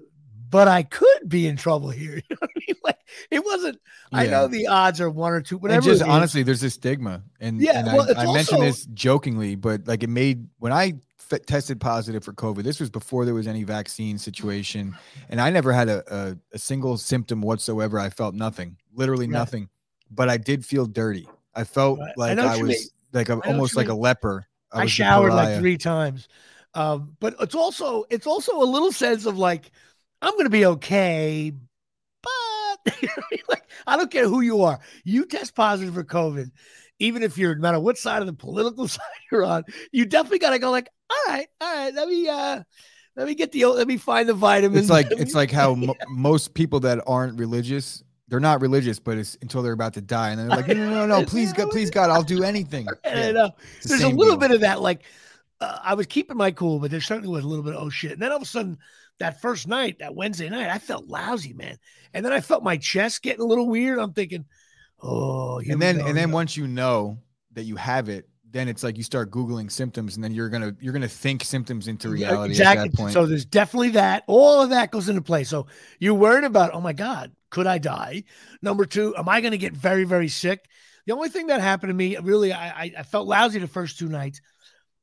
[0.53, 2.23] but I could be in trouble here.
[2.33, 2.77] You know I mean?
[2.85, 2.99] Like
[3.31, 3.81] it wasn't.
[4.13, 4.19] Yeah.
[4.19, 5.59] I know the odds are one or two.
[5.59, 5.85] Whatever.
[5.85, 9.87] Just honestly, there's this stigma, and yeah, and well, I, I mentioned this jokingly, but
[9.89, 10.95] like it made when I
[11.33, 12.63] f- tested positive for COVID.
[12.63, 14.97] This was before there was any vaccine situation,
[15.29, 17.99] and I never had a, a, a single symptom whatsoever.
[17.99, 19.33] I felt nothing, literally right.
[19.33, 19.69] nothing,
[20.11, 21.27] but I did feel dirty.
[21.55, 22.19] I felt right.
[22.19, 23.97] like I, I was like a, almost like mean.
[23.97, 24.47] a leper.
[24.71, 26.29] I, I showered like three times,
[26.75, 29.71] um, but it's also it's also a little sense of like
[30.23, 31.53] I'm going to be okay,
[32.23, 32.95] but
[33.49, 34.79] like I don't care who you are.
[35.05, 36.51] You test positive for COVID
[37.03, 40.39] even if you're no matter what side of the political side you're on, you definitely
[40.39, 42.63] got to go like, all right, all right, let me uh
[43.17, 44.83] let me get the let me find the vitamins.
[44.83, 49.19] It's like it's like how mo- most people that aren't religious, they're not religious, but
[49.19, 51.71] it's until they're about to die, and they're like, no, no, no, no, please, God,
[51.71, 52.87] please, God, I'll do anything.
[53.05, 53.51] Yeah, I know.
[53.85, 54.49] There's a little deal.
[54.49, 55.03] bit of that, like
[55.63, 57.91] uh, I was keeping my cool, but there certainly was a little bit of oh
[57.91, 58.79] shit, and then all of a sudden.
[59.19, 61.79] That first night, that Wednesday night, I felt lousy, man.
[62.13, 64.01] And then I felt my chest getting a little weird.
[64.01, 64.47] I'm thinking,
[65.01, 67.19] oh, and then and then once you know
[67.53, 70.77] that you have it, then it's like you start googling symptoms and then you're gonna
[70.81, 73.11] you're gonna think symptoms into reality exactly.
[73.11, 74.25] so there's definitely that.
[74.27, 75.45] All of that goes into play.
[75.45, 75.67] So
[75.99, 78.25] you're worried about oh my god could i die?
[78.61, 80.67] Number two am i gonna get very very sick?
[81.07, 84.09] The only thing that happened to me really i i felt lousy the first two
[84.09, 84.41] nights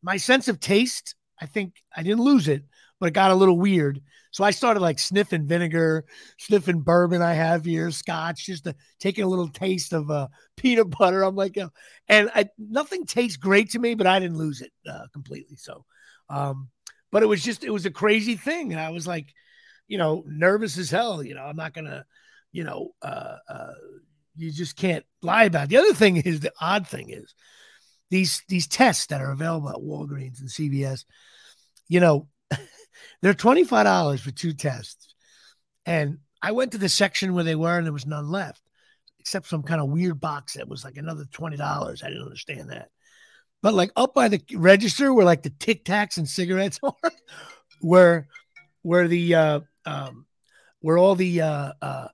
[0.01, 2.63] my sense of taste i think i didn't lose it
[2.99, 4.01] but it got a little weird.
[4.31, 6.05] So I started like sniffing vinegar,
[6.37, 10.89] sniffing bourbon I have here, scotch, just to, taking a little taste of uh, peanut
[10.97, 11.23] butter.
[11.23, 11.69] I'm like, uh,
[12.07, 15.55] and I, nothing tastes great to me, but I didn't lose it uh, completely.
[15.55, 15.85] So,
[16.29, 16.69] um,
[17.11, 18.71] but it was just, it was a crazy thing.
[18.71, 19.33] And I was like,
[19.87, 21.23] you know, nervous as hell.
[21.23, 22.05] You know, I'm not going to,
[22.51, 23.73] you know, uh, uh,
[24.35, 25.65] you just can't lie about.
[25.65, 25.69] It.
[25.69, 27.33] The other thing is the odd thing is
[28.09, 31.05] these these tests that are available at Walgreens and CVS.
[31.87, 32.27] You know,
[33.21, 35.13] they're twenty five dollars for two tests,
[35.85, 38.61] and I went to the section where they were, and there was none left,
[39.19, 42.03] except some kind of weird box that was like another twenty dollars.
[42.03, 42.89] I didn't understand that.
[43.61, 46.93] But like up by the register where like the Tic Tacs and cigarettes are,
[47.81, 48.27] where
[48.81, 50.25] where the uh, um,
[50.79, 52.07] where all the uh, uh,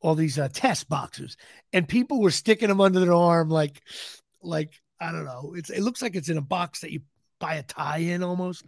[0.00, 1.36] all these uh, test boxes,
[1.72, 3.82] and people were sticking them under their arm like
[4.42, 5.54] like I don't know.
[5.56, 7.00] It's it looks like it's in a box that you
[7.38, 8.64] buy a tie in almost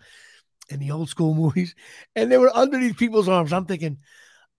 [0.71, 1.75] in the old school movies,
[2.16, 3.53] and they were underneath people's arms.
[3.53, 3.99] I'm thinking,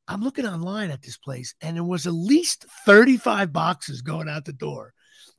[0.07, 4.45] I'm looking online at this place, and there was at least 35 boxes going out
[4.45, 4.93] the door,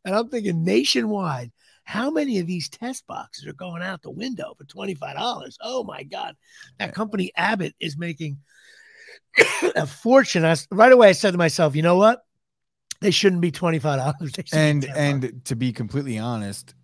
[0.04, 1.52] and I'm thinking nationwide.
[1.86, 5.56] How many of these test boxes are going out the window for $25?
[5.60, 6.34] Oh my God.
[6.78, 8.38] That company Abbott is making
[9.76, 10.46] a fortune.
[10.46, 12.23] I, right away, I said to myself, you know what?
[13.04, 14.32] They shouldn't be twenty five dollars.
[14.54, 16.74] And and to be completely honest,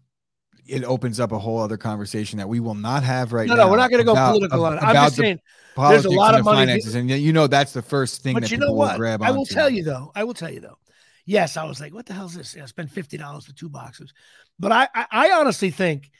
[0.66, 3.64] it opens up a whole other conversation that we will not have right no, now.
[3.64, 4.82] No, we're not going to go political on it.
[4.82, 5.40] I'm just saying
[5.78, 6.58] there's a lot of money.
[6.58, 8.34] Finances, and you know that's the first thing.
[8.34, 9.00] But you know what?
[9.00, 10.12] I will tell you though.
[10.14, 10.76] I will tell you though.
[11.24, 12.54] Yes, I was like, what the hell is this?
[12.54, 14.12] I spent fifty dollars for two boxes.
[14.58, 16.10] But I, I, I honestly think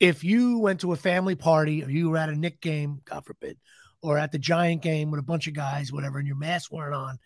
[0.00, 3.24] if you went to a family party or you were at a Knick game, God
[3.24, 3.56] forbid,
[4.02, 6.94] or at the Giant game with a bunch of guys, whatever, and your masks weren't
[6.94, 7.18] on.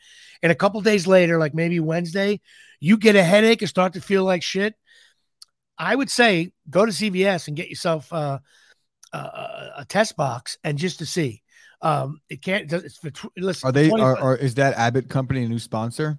[0.43, 2.41] And a couple days later, like maybe Wednesday,
[2.81, 4.75] you get a headache and start to feel like shit.
[5.79, 8.39] I would say go to CVS and get yourself uh,
[9.13, 9.19] a,
[9.79, 11.43] a test box and just to see.
[11.83, 12.73] Um, it can't.
[12.73, 13.69] It's for listen.
[13.69, 13.91] Are they?
[13.91, 16.19] Are, are, is that Abbott company a new sponsor?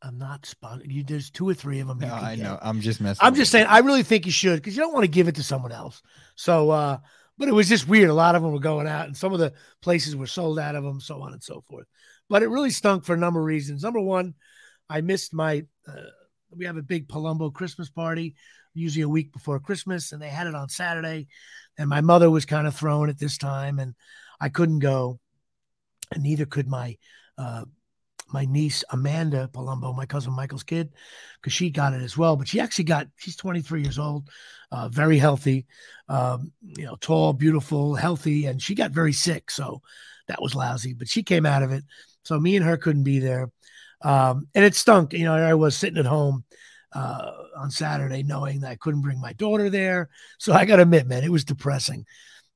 [0.00, 0.90] I'm not sponsored.
[0.90, 1.98] You there's two or three of them.
[1.98, 2.58] No, I know.
[2.60, 3.24] I'm just messing.
[3.24, 3.66] I'm just saying.
[3.68, 6.02] I really think you should because you don't want to give it to someone else.
[6.34, 6.98] So uh,
[7.38, 8.10] but it was just weird.
[8.10, 10.74] A lot of them were going out, and some of the places were sold out
[10.74, 11.86] of them, so on and so forth.
[12.28, 13.82] But it really stunk for a number of reasons.
[13.82, 14.34] Number one,
[14.88, 15.64] I missed my.
[15.86, 16.10] Uh,
[16.50, 18.36] we have a big Palumbo Christmas party,
[18.74, 21.26] usually a week before Christmas, and they had it on Saturday,
[21.78, 23.94] and my mother was kind of thrown at this time, and
[24.40, 25.18] I couldn't go,
[26.12, 26.96] and neither could my
[27.36, 27.64] uh,
[28.34, 30.92] my niece Amanda Palumbo, my cousin Michael's kid,
[31.40, 32.36] because she got it as well.
[32.36, 34.28] But she actually got she's 23 years old,
[34.72, 35.66] uh, very healthy,
[36.08, 39.80] um, you know, tall, beautiful, healthy, and she got very sick, so
[40.26, 40.92] that was lousy.
[40.92, 41.84] But she came out of it.
[42.24, 43.50] So me and her couldn't be there,
[44.02, 45.12] um, and it stunk.
[45.12, 46.44] You know, I was sitting at home.
[46.92, 50.10] Uh, on Saturday, knowing that I couldn't bring my daughter there.
[50.38, 52.06] So I got to admit, man, it was depressing.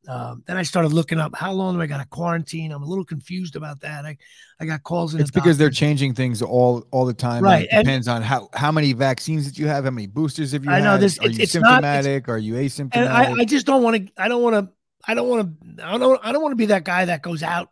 [0.07, 2.73] Um, then I started looking up how long do I got to quarantine.
[2.73, 4.07] I'm a little confused about that.
[4.07, 4.17] I,
[4.61, 5.21] I got calls in.
[5.21, 7.43] It's because they're changing things all all the time.
[7.43, 7.69] Right.
[7.71, 10.65] And it depends on how how many vaccines that you have, how many boosters have
[10.65, 10.71] you.
[10.71, 11.01] I know had.
[11.01, 11.19] this.
[11.19, 12.27] Are you symptomatic?
[12.27, 12.91] Not, are you asymptomatic?
[12.95, 14.13] And I, I just don't want to.
[14.17, 14.73] I don't want to.
[15.07, 15.85] I don't want to.
[15.85, 16.21] I don't.
[16.25, 17.71] I don't want to be that guy that goes out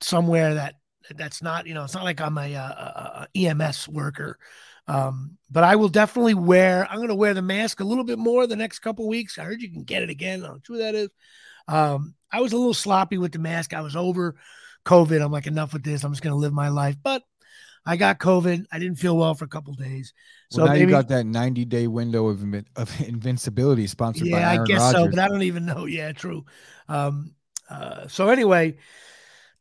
[0.00, 0.76] somewhere that
[1.14, 1.66] that's not.
[1.66, 4.38] You know, it's not like I'm a, a, a EMS worker.
[4.88, 6.86] Um, but I will definitely wear.
[6.90, 9.38] I'm going to wear the mask a little bit more the next couple weeks.
[9.38, 10.42] I heard you can get it again.
[10.42, 11.08] I don't know true that is.
[11.68, 13.74] Um, I was a little sloppy with the mask.
[13.74, 14.36] I was over
[14.84, 15.22] COVID.
[15.22, 16.02] I'm like, enough with this.
[16.02, 16.96] I'm just going to live my life.
[17.02, 17.22] But
[17.84, 18.66] I got COVID.
[18.72, 20.14] I didn't feel well for a couple days.
[20.50, 22.42] So well, now maybe, you got that 90 day window of,
[22.76, 25.00] of invincibility sponsored yeah, by Aaron I guess Rodgers.
[25.00, 25.86] so, but I don't even know.
[25.86, 26.44] Yeah, true.
[26.88, 27.34] Um,
[27.68, 28.76] uh, so anyway,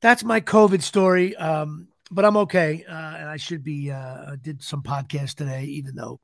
[0.02, 1.36] that's my COVID story.
[1.36, 3.90] Um, but I'm okay, uh, and I should be.
[3.92, 6.20] Uh, did some podcast today, even though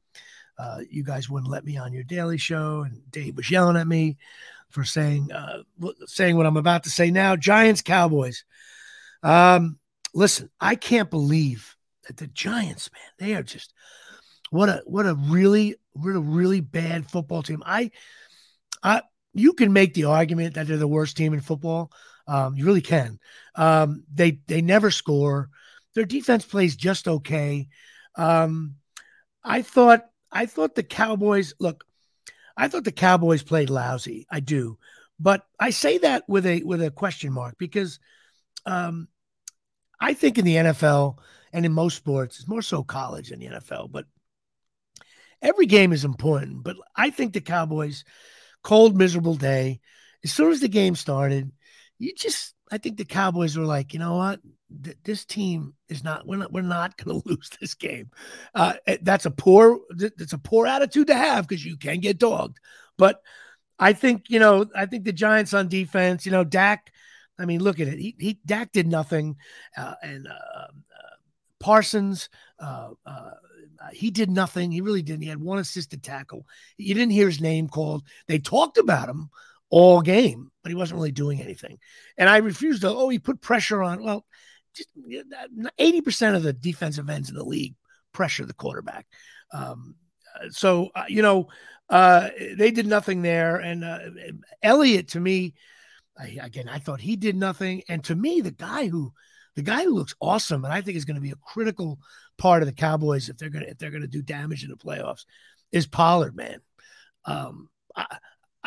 [0.60, 3.88] uh, you guys wouldn't let me on your daily show, and Dave was yelling at
[3.88, 4.18] me
[4.70, 5.64] for saying uh,
[6.06, 7.36] saying what I'm about to say now.
[7.36, 8.44] Giants, Cowboys.
[9.24, 9.80] Um,
[10.14, 11.76] listen, I can't believe
[12.08, 13.74] that the Giants, man, they are just
[14.50, 17.64] what a what a really what a really bad football team.
[17.66, 17.92] I,
[18.84, 19.02] I,
[19.34, 21.92] you can make the argument that they're the worst team in football.
[22.28, 23.20] Um, you really can.
[23.56, 25.50] Um, they they never score.
[25.98, 27.70] Their defense plays just okay.
[28.16, 28.76] Um,
[29.44, 31.86] I thought I thought the Cowboys look.
[32.56, 34.28] I thought the Cowboys played lousy.
[34.30, 34.78] I do,
[35.20, 37.98] but I say that with a with a question mark because
[38.68, 39.08] um,
[40.00, 41.18] I think in the NFL
[41.52, 44.06] and in most sports, it's more so college than the NFL, but
[45.42, 46.64] every game is important.
[46.64, 48.06] But I think the Cowboys,
[48.62, 49.80] cold, miserable day,
[50.24, 51.52] as soon as the game started,
[51.98, 54.40] you just I think the Cowboys were like, you know what,
[55.04, 56.28] this team is not.
[56.28, 56.52] We're not.
[56.52, 58.12] We're not going to lose this game.
[58.54, 59.80] Uh, eh, that's a poor.
[59.90, 62.60] That's a poor attitude to have because you can get dogged.
[62.98, 63.22] But
[63.80, 64.66] I think you know.
[64.76, 66.26] I think the Giants on defense.
[66.26, 66.92] You know, Dak.
[67.40, 68.00] I mean, look at it.
[68.00, 69.38] He, he Dak did nothing,
[69.78, 70.68] uh, and uh, uh,
[71.60, 72.30] Parsons.
[72.60, 73.32] Uh, uh,
[73.94, 74.72] he did nothing.
[74.72, 75.22] He really didn't.
[75.22, 76.46] He had one assisted tackle.
[76.78, 78.04] You didn't hear his name called.
[78.28, 79.30] They talked about him
[79.70, 81.78] all game, but he wasn't really doing anything.
[82.18, 82.90] And I refused to.
[82.90, 84.04] Oh, he put pressure on.
[84.04, 84.26] Well,
[85.78, 87.76] eighty percent of the defensive ends in the league
[88.14, 89.06] pressure the quarterback.
[89.52, 89.96] Um,
[90.50, 91.48] so uh, you know
[91.90, 94.00] uh, they did nothing there, and uh,
[94.62, 95.54] Elliott to me,
[96.18, 99.14] I, again, I thought he did nothing, and to me, the guy who
[99.56, 102.00] the guy who looks awesome, and I think is going to be a critical
[102.38, 105.26] part of the Cowboys if they're gonna if they're gonna do damage in the playoffs,
[105.72, 106.62] is Pollard, man.
[107.26, 107.70] Um,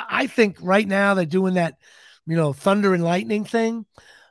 [0.09, 1.77] I think right now they're doing that,
[2.27, 3.87] you know, thunder and lightning thing.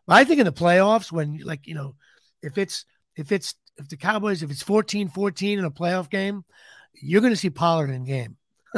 [0.07, 1.95] I think in the playoffs, when like, you know,
[2.41, 6.43] if it's if it's if the Cowboys, if it's 14-14 in a playoff game,
[6.93, 8.37] you're going to see Pollard in game.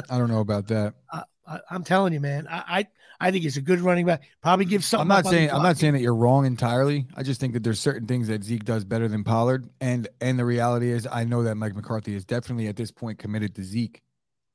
[0.10, 0.94] I don't know about that.
[1.48, 2.48] I, am telling you, man.
[2.50, 2.88] I, I,
[3.20, 4.24] I think he's a good running back.
[4.42, 5.02] Probably give something.
[5.02, 7.08] I'm not saying I'm not saying that you're wrong entirely.
[7.16, 10.40] I just think that there's certain things that Zeke does better than Pollard, and and
[10.40, 13.64] the reality is, I know that Mike McCarthy is definitely at this point committed to
[13.64, 14.02] Zeke,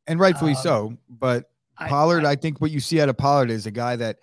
[0.07, 0.97] and rightfully um, so.
[1.09, 4.19] But Pollard, I, I, think what you see out of Pollard is a guy that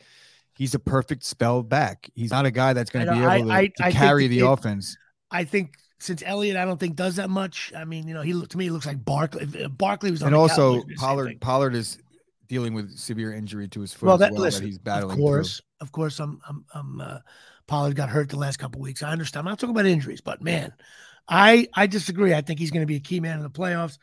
[0.56, 2.10] he's a perfect spell back.
[2.16, 4.98] He's not a guy that's going to be able to, to carry the it, offense.
[5.32, 7.72] I think since Elliott, I don't think does that much.
[7.76, 9.68] I mean, you know, he to me he looks like Barkley.
[9.68, 11.42] Barkley was and also Cowboys, Pollard.
[11.42, 11.98] Pollard is
[12.48, 14.08] dealing with severe injury to his foot.
[14.08, 15.14] Well, that, well, listen, that he's battling.
[15.14, 15.86] Of course, through.
[15.86, 17.02] of course, I'm, I'm, I'm.
[17.02, 17.18] Uh,
[17.66, 19.02] Pollard got hurt the last couple weeks.
[19.02, 19.48] I understand.
[19.48, 20.74] I'm not talking about injuries, but man,
[21.28, 22.34] I I disagree.
[22.34, 23.98] I think he's going to be a key man in the playoffs.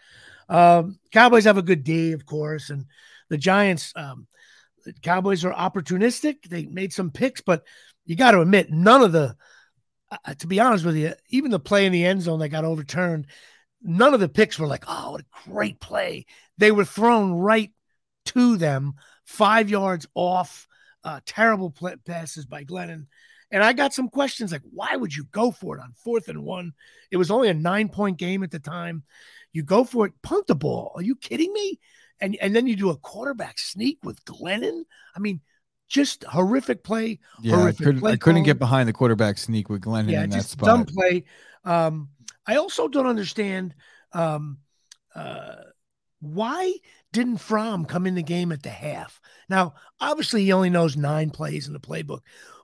[0.49, 2.87] Um, Cowboys have a good day, of course, and
[3.31, 3.95] the Giants.
[3.97, 4.27] Um,
[4.85, 6.43] the Cowboys are opportunistic.
[6.49, 7.65] They made some picks, but
[8.05, 9.37] you got to admit, none of the
[10.11, 12.65] uh, to be honest with you, even the play in the end zone that got
[12.65, 13.27] overturned,
[13.83, 16.27] none of the picks were like, oh, what a great play.
[16.59, 17.71] They were thrown right
[18.27, 20.67] to them, five yards off.
[21.03, 23.07] Uh, terrible play- passes by Glennon.
[23.51, 26.45] And I got some questions like, why would you go for it on fourth and
[26.45, 26.73] one?
[27.11, 29.05] It was only a nine point game at the time.
[29.53, 30.93] You go for it, punt the ball.
[30.95, 31.81] Are you kidding me?
[32.21, 34.83] And and then you do a quarterback sneak with Glennon.
[35.15, 35.41] I mean,
[35.89, 37.19] just horrific play.
[37.43, 40.31] Yeah, horrific I couldn't, I couldn't get behind the quarterback sneak with Glennon yeah, in
[40.31, 40.67] that spot.
[40.67, 41.25] Dumb play.
[41.65, 42.09] Um,
[42.47, 43.75] I also don't understand
[44.13, 44.59] um,
[45.15, 45.57] uh,
[46.21, 46.75] why
[47.13, 49.21] didn't Fromm come in the game at the half?
[49.49, 52.21] Now, obviously, he only knows nine plays in the playbook,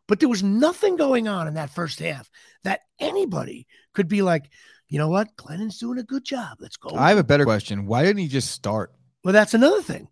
[0.06, 2.30] but there was nothing going on in that first half
[2.64, 4.50] that anybody could be like,
[4.88, 6.58] you know what, Glennon's doing a good job.
[6.60, 6.90] Let's go.
[6.94, 7.86] I have a better question.
[7.86, 8.92] Why didn't he just start?
[9.26, 10.06] Well, that's another thing.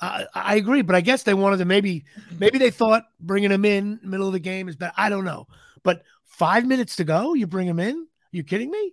[0.00, 2.04] I, I agree, but I guess they wanted to maybe
[2.38, 4.92] maybe they thought bringing him in middle of the game is better.
[4.96, 5.48] I don't know,
[5.82, 7.96] but five minutes to go, you bring him in?
[7.96, 8.92] Are you kidding me?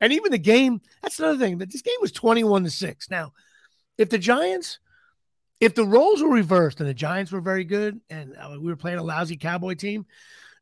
[0.00, 1.58] And even the game, that's another thing.
[1.58, 3.10] That this game was twenty-one to six.
[3.10, 3.34] Now,
[3.98, 4.78] if the Giants,
[5.60, 8.76] if the roles were reversed and the Giants were very good, and uh, we were
[8.76, 10.06] playing a lousy Cowboy team,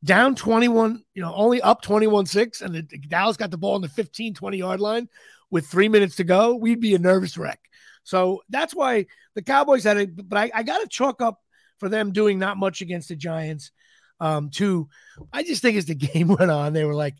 [0.02, 3.80] down 21, you know, only up 21 6, and the, Dallas got the ball on
[3.80, 5.08] the 15, 20 yard line
[5.52, 7.60] with three minutes to go, we'd be a nervous wreck.
[8.06, 11.40] So that's why the Cowboys had it, but I, I got to chalk up
[11.78, 13.72] for them doing not much against the Giants.
[14.20, 14.88] Um, to
[15.32, 17.16] I just think as the game went on, they were like,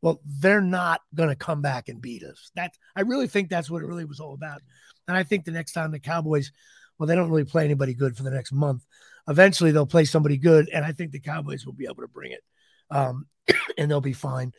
[0.00, 2.50] well, they're not going to come back and beat us.
[2.56, 4.62] That I really think that's what it really was all about.
[5.06, 6.52] And I think the next time the Cowboys,
[6.98, 8.82] well, they don't really play anybody good for the next month.
[9.28, 12.32] Eventually, they'll play somebody good, and I think the Cowboys will be able to bring
[12.32, 12.42] it,
[12.90, 13.26] um,
[13.78, 14.52] and they'll be fine.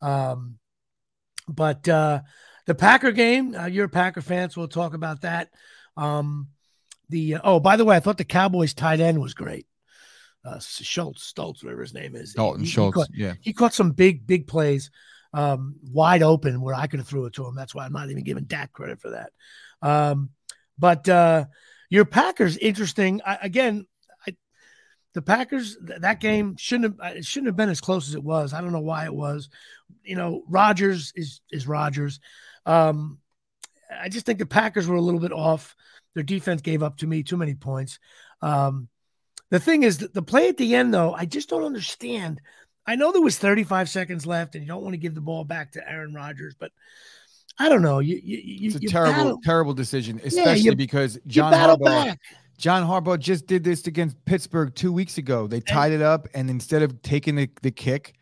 [0.00, 0.58] Um,
[1.48, 2.20] but uh,
[2.66, 5.50] the Packer game, uh, you're a Packer fan, so we'll talk about that.
[5.96, 6.48] Um,
[7.08, 9.66] the uh, oh, by the way, I thought the Cowboys tight end was great.
[10.44, 12.34] Uh, Schultz, Stoltz, whatever his name is.
[12.34, 13.34] Dalton he, Schultz, he caught, yeah.
[13.40, 14.90] He caught some big, big plays,
[15.32, 17.54] um, wide open where I could have threw it to him.
[17.54, 19.32] That's why I'm not even giving Dak credit for that.
[19.80, 20.30] Um,
[20.78, 21.46] but uh,
[21.88, 23.20] your Packers, interesting.
[23.24, 23.86] I, again,
[24.26, 24.34] I,
[25.14, 28.52] the Packers that game shouldn't have it shouldn't have been as close as it was.
[28.52, 29.48] I don't know why it was.
[30.02, 32.20] You know, Rodgers is is Rodgers.
[32.66, 33.18] Um,
[33.90, 35.76] I just think the Packers were a little bit off.
[36.14, 37.98] Their defense gave up to me too many points.
[38.40, 38.88] Um,
[39.50, 42.40] the thing is, the play at the end, though, I just don't understand.
[42.86, 45.44] I know there was 35 seconds left, and you don't want to give the ball
[45.44, 46.72] back to Aaron Rodgers, but
[47.58, 48.00] I don't know.
[48.00, 49.40] You, you, it's a terrible, battle.
[49.44, 51.84] terrible decision, especially yeah, you, because John Harbaugh.
[51.84, 52.20] Back.
[52.56, 55.46] John Harbaugh just did this against Pittsburgh two weeks ago.
[55.46, 58.14] They tied and, it up, and instead of taking the, the kick,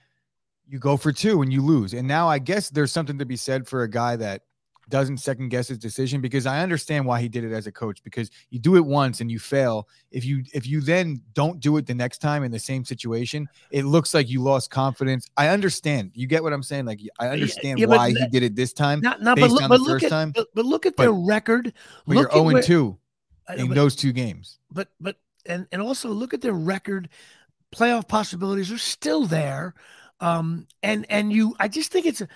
[0.73, 1.93] you go for two and you lose.
[1.93, 4.41] And now I guess there's something to be said for a guy that
[4.89, 8.03] doesn't second guess his decision because I understand why he did it as a coach
[8.03, 9.87] because you do it once and you fail.
[10.11, 13.47] If you if you then don't do it the next time in the same situation,
[13.71, 15.29] it looks like you lost confidence.
[15.37, 16.11] I understand.
[16.15, 16.87] You get what I'm saying?
[16.87, 19.01] Like I understand yeah, why he did it this time.
[19.01, 20.33] Not, not but, look, but look at, time.
[20.35, 21.75] But, but, look at but, their record.
[22.07, 22.99] But look you're 0 2.
[23.59, 24.59] in but, those two games.
[24.71, 27.11] But but and and also look at their record.
[27.75, 29.75] Playoff possibilities are still there.
[30.23, 32.29] Um, and and you, I just think it's a,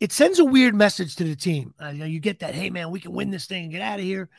[0.00, 1.74] it sends a weird message to the team.
[1.80, 3.82] Uh, you know, you get that, hey man, we can win this thing and get
[3.82, 4.30] out of here,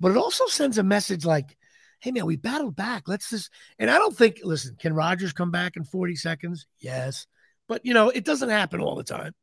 [0.00, 1.56] but it also sends a message like,
[2.00, 3.08] hey man, we battled back.
[3.08, 3.50] Let's just.
[3.78, 4.40] And I don't think.
[4.42, 6.66] Listen, can Rodgers come back in forty seconds?
[6.78, 7.26] Yes,
[7.68, 9.34] but you know, it doesn't happen all the time.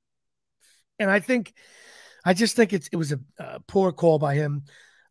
[0.99, 1.53] And I think,
[2.25, 4.63] I just think it's it was a, a poor call by him.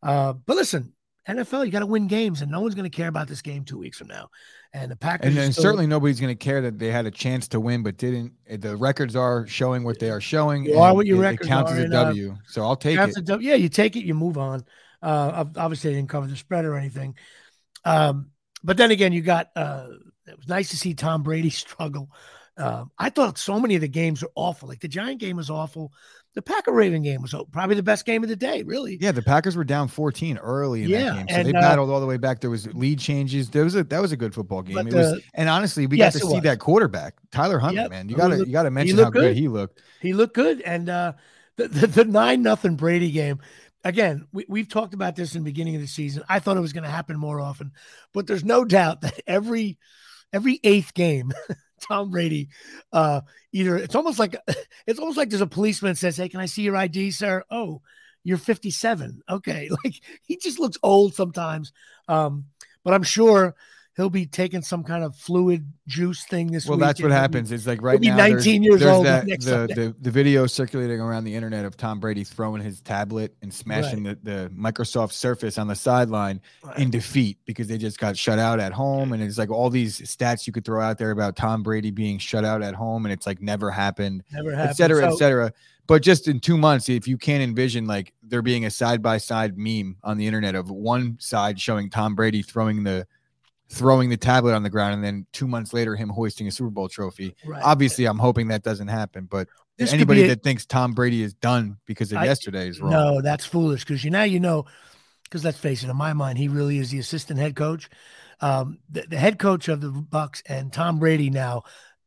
[0.03, 0.93] Uh, but listen,
[1.29, 3.65] NFL, you got to win games, and no one's going to care about this game
[3.65, 4.29] two weeks from now.
[4.73, 7.11] And the Packers, and then still, certainly nobody's going to care that they had a
[7.11, 8.33] chance to win, but didn't.
[8.49, 10.65] The records are showing what they are showing.
[10.65, 12.33] You are what your it, records it counts are, as a W.
[12.33, 13.25] Uh, so I'll take it.
[13.25, 14.65] W, yeah, you take it, you move on.
[15.01, 17.17] Uh, obviously, they didn't cover the spread or anything.
[17.85, 18.31] Um,
[18.65, 19.51] but then again, you got.
[19.55, 19.89] Uh,
[20.27, 22.11] it was nice to see Tom Brady struggle.
[22.57, 24.69] Uh, I thought so many of the games were awful.
[24.69, 25.93] Like the Giant game was awful
[26.35, 28.97] the Packer Raven game was probably the best game of the day, really.
[29.01, 31.29] Yeah, the Packers were down 14 early in yeah, that game.
[31.29, 32.41] So and, they uh, battled uh, all the way back.
[32.41, 33.51] There was lead changes.
[33.51, 34.87] There was a that was a good football game.
[34.87, 36.43] It was and honestly, we yes, got to see was.
[36.45, 37.91] that quarterback, Tyler Huntley, yep.
[37.91, 38.09] man.
[38.09, 39.21] You gotta you gotta mention how good.
[39.21, 39.37] good.
[39.37, 39.83] he looked.
[40.01, 40.61] He looked good.
[40.63, 41.13] And uh
[41.57, 43.41] the, the, the nine nothing Brady game.
[43.85, 46.23] Again, we, we've talked about this in the beginning of the season.
[46.29, 47.73] I thought it was going to happen more often,
[48.13, 49.79] but there's no doubt that every
[50.33, 51.33] every eighth game
[51.87, 52.49] Tom Brady,
[52.93, 54.37] uh, either it's almost like
[54.87, 57.83] it's almost like there's a policeman says, "Hey, can I see your ID, sir?" Oh,
[58.25, 59.23] you're 57.
[59.29, 61.73] Okay, like he just looks old sometimes.
[62.09, 62.47] Um,
[62.85, 63.55] but I'm sure
[63.97, 66.81] he'll be taking some kind of fluid juice thing this well, week.
[66.81, 67.53] Well, that's what happens.
[67.53, 69.05] It's like right now, 19 years old.
[69.07, 73.35] That, the, the, the video circulating around the internet of Tom Brady throwing his tablet
[73.43, 74.25] and smashing right.
[74.25, 76.79] the, the Microsoft Surface on the sideline right.
[76.79, 79.13] in defeat because they just got shut out at home.
[79.13, 82.19] And it's like all these stats you could throw out there about Tom Brady being
[82.19, 85.17] shut out at home, and it's like never happened, never happened, et cetera, so, et
[85.19, 85.53] cetera.
[85.87, 89.19] But just in two months, if you can't envision like there being a side by
[89.19, 93.07] side meme on the internet of one side showing Tom Brady throwing the
[93.73, 96.71] throwing the tablet on the ground and then two months later him hoisting a Super
[96.71, 97.35] Bowl trophy.
[97.45, 97.63] Right.
[97.65, 101.33] Obviously, I'm hoping that doesn't happen, but this anybody a, that thinks Tom Brady is
[101.33, 102.91] done because of I, yesterday is wrong.
[102.91, 104.67] No, that's foolish because you now you know
[105.25, 107.89] because let's face it, in my mind, he really is the assistant head coach.
[108.41, 111.63] Um, the, the, head coach of the Bucs, and Tom Brady now,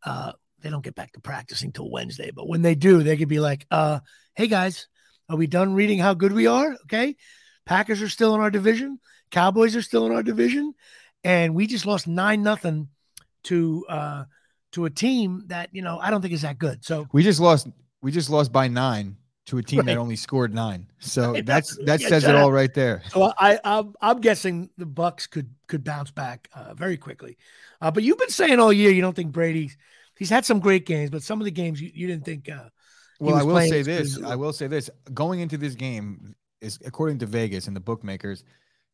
[0.05, 3.29] uh, they don't get back to practicing till Wednesday, but when they do, they could
[3.29, 4.01] be like, uh,
[4.35, 4.87] "Hey guys,
[5.29, 6.73] are we done reading how good we are?
[6.83, 7.15] Okay,
[7.65, 8.99] Packers are still in our division,
[9.31, 10.73] Cowboys are still in our division,
[11.25, 12.87] and we just lost nine nothing
[13.43, 14.23] to uh
[14.71, 16.85] to a team that you know I don't think is that good.
[16.85, 17.67] So we just lost
[18.01, 19.87] we just lost by nine to a team right.
[19.87, 20.87] that only scored nine.
[20.99, 21.45] So right.
[21.45, 23.03] that's that yeah, says it all right there.
[23.09, 27.37] So I I'm, I'm guessing the Bucs could could bounce back uh, very quickly.
[27.81, 29.77] Uh, but you've been saying all year you don't think Brady's
[30.17, 32.49] he's had some great games, but some of the games you, you didn't think.
[32.49, 32.69] Uh,
[33.19, 34.21] well, I will say this.
[34.21, 34.89] I will say this.
[35.13, 38.43] Going into this game is according to Vegas and the bookmakers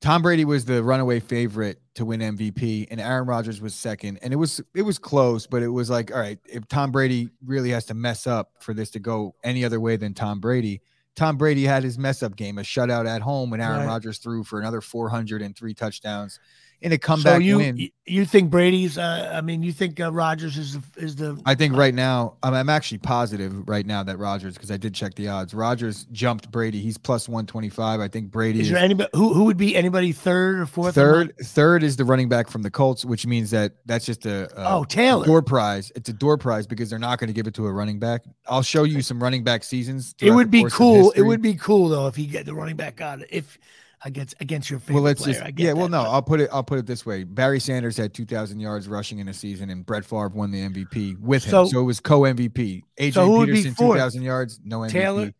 [0.02, 4.18] Tom Brady was the runaway favorite to win MVP, and Aaron Rodgers was second.
[4.24, 7.30] And it was it was close, but it was like, all right, if Tom Brady
[7.46, 10.82] really has to mess up for this to go any other way than Tom Brady,
[11.16, 13.86] Tom Brady had his mess up game, a shutout at home when Aaron right.
[13.86, 16.40] Rodgers threw for another 400 and three touchdowns
[16.82, 17.90] in a comeback so you, win.
[18.06, 18.98] You think Brady's?
[18.98, 21.40] Uh, I mean, you think uh, Rodgers is the, is the?
[21.46, 24.96] I think right now, I'm, I'm actually positive right now that Rodgers because I did
[24.96, 25.54] check the odds.
[25.54, 26.82] Rodgers jumped Brady.
[26.82, 28.00] He's plus 125.
[28.00, 28.62] I think Brady.
[28.62, 30.96] Is, is there anybody who who would be anybody third or fourth?
[30.96, 34.46] Third, third is the running back from the Colts, which means that that's just a,
[34.60, 35.92] a oh Taylor door prize.
[35.96, 38.24] It's a door prize because they're not going to give it to a running back.
[38.48, 40.16] I'll show you some running back seasons.
[40.20, 41.12] It would be cool.
[41.12, 43.24] It would be cool though if he get the running back on.
[43.30, 43.60] If
[44.04, 45.42] against against your favorite well, let's player.
[45.42, 45.74] just yeah.
[45.74, 47.24] Well, no, I'll put it I'll put it this way.
[47.24, 50.68] Barry Sanders had two thousand yards rushing in a season, and Brett Favre won the
[50.68, 51.68] MVP with him.
[51.68, 52.84] So, it was co MVP.
[53.00, 54.92] AJ so Peterson two thousand yards, no MVP.
[54.92, 55.34] Taylor.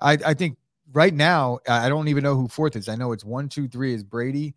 [0.00, 0.58] I I think
[0.92, 2.88] right now I don't even know who fourth is.
[2.88, 4.54] I know it's one, two, three is Brady,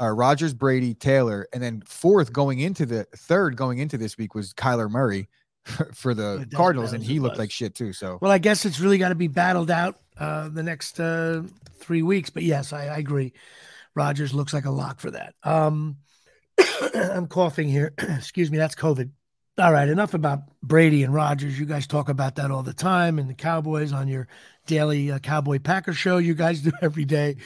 [0.00, 4.34] uh, Rodgers, Brady, Taylor, and then fourth going into the third going into this week
[4.34, 5.28] was Kyler Murray
[5.92, 7.92] for the Cardinals, and he looked like shit too.
[7.92, 11.42] So well, I guess it's really got to be battled out uh, the next uh,
[11.78, 12.30] three weeks.
[12.30, 13.32] But yes, I, I agree.
[13.94, 15.34] Rodgers looks like a lock for that.
[15.42, 15.96] Um,
[16.94, 17.92] I'm coughing here.
[17.98, 18.58] Excuse me.
[18.58, 19.10] That's COVID.
[19.58, 19.88] All right.
[19.88, 21.58] Enough about Brady and Rodgers.
[21.58, 24.26] You guys talk about that all the time, and the Cowboys on your
[24.66, 26.18] daily uh, Cowboy Packer show.
[26.18, 27.36] You guys do every day.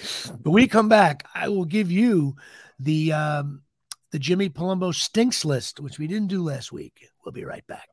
[0.43, 2.37] But we come back, I will give you
[2.79, 3.63] the um,
[4.11, 7.09] the Jimmy Palumbo stinks list, which we didn't do last week.
[7.25, 7.89] We'll be right back.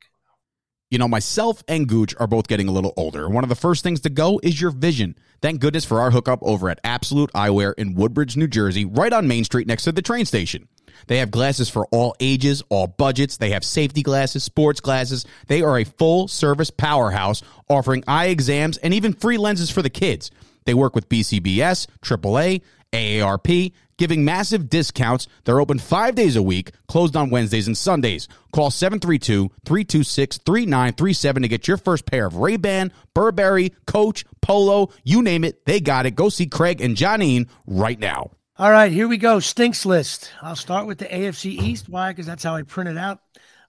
[0.91, 3.27] You know, myself and Gooch are both getting a little older.
[3.27, 5.17] One of the first things to go is your vision.
[5.41, 9.27] Thank goodness for our hookup over at Absolute Eyewear in Woodbridge, New Jersey, right on
[9.27, 10.67] Main Street next to the train station.
[11.07, 13.37] They have glasses for all ages, all budgets.
[13.37, 15.25] They have safety glasses, sports glasses.
[15.47, 19.89] They are a full service powerhouse offering eye exams and even free lenses for the
[19.89, 20.29] kids.
[20.65, 22.61] They work with BCBS, AAA,
[22.91, 25.27] AARP, giving massive discounts.
[25.43, 28.27] They're open five days a week, closed on Wednesdays and Sundays.
[28.51, 35.65] Call 732-326-3937 to get your first pair of Ray-Ban, Burberry, Coach, Polo, you name it,
[35.65, 36.11] they got it.
[36.11, 38.31] Go see Craig and Johnine right now.
[38.57, 39.41] All right, here we go.
[39.41, 40.31] Stinks list.
[40.41, 41.89] I'll start with the AFC East.
[41.89, 42.11] Why?
[42.11, 43.19] Because that's how I print it out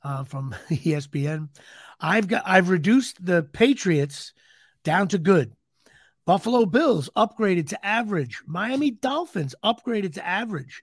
[0.04, 1.48] uh, from ESPN.
[2.00, 4.32] I've got I've reduced the Patriots
[4.84, 5.55] down to good.
[6.27, 8.43] Buffalo Bills upgraded to average.
[8.47, 10.83] Miami Dolphins upgraded to average.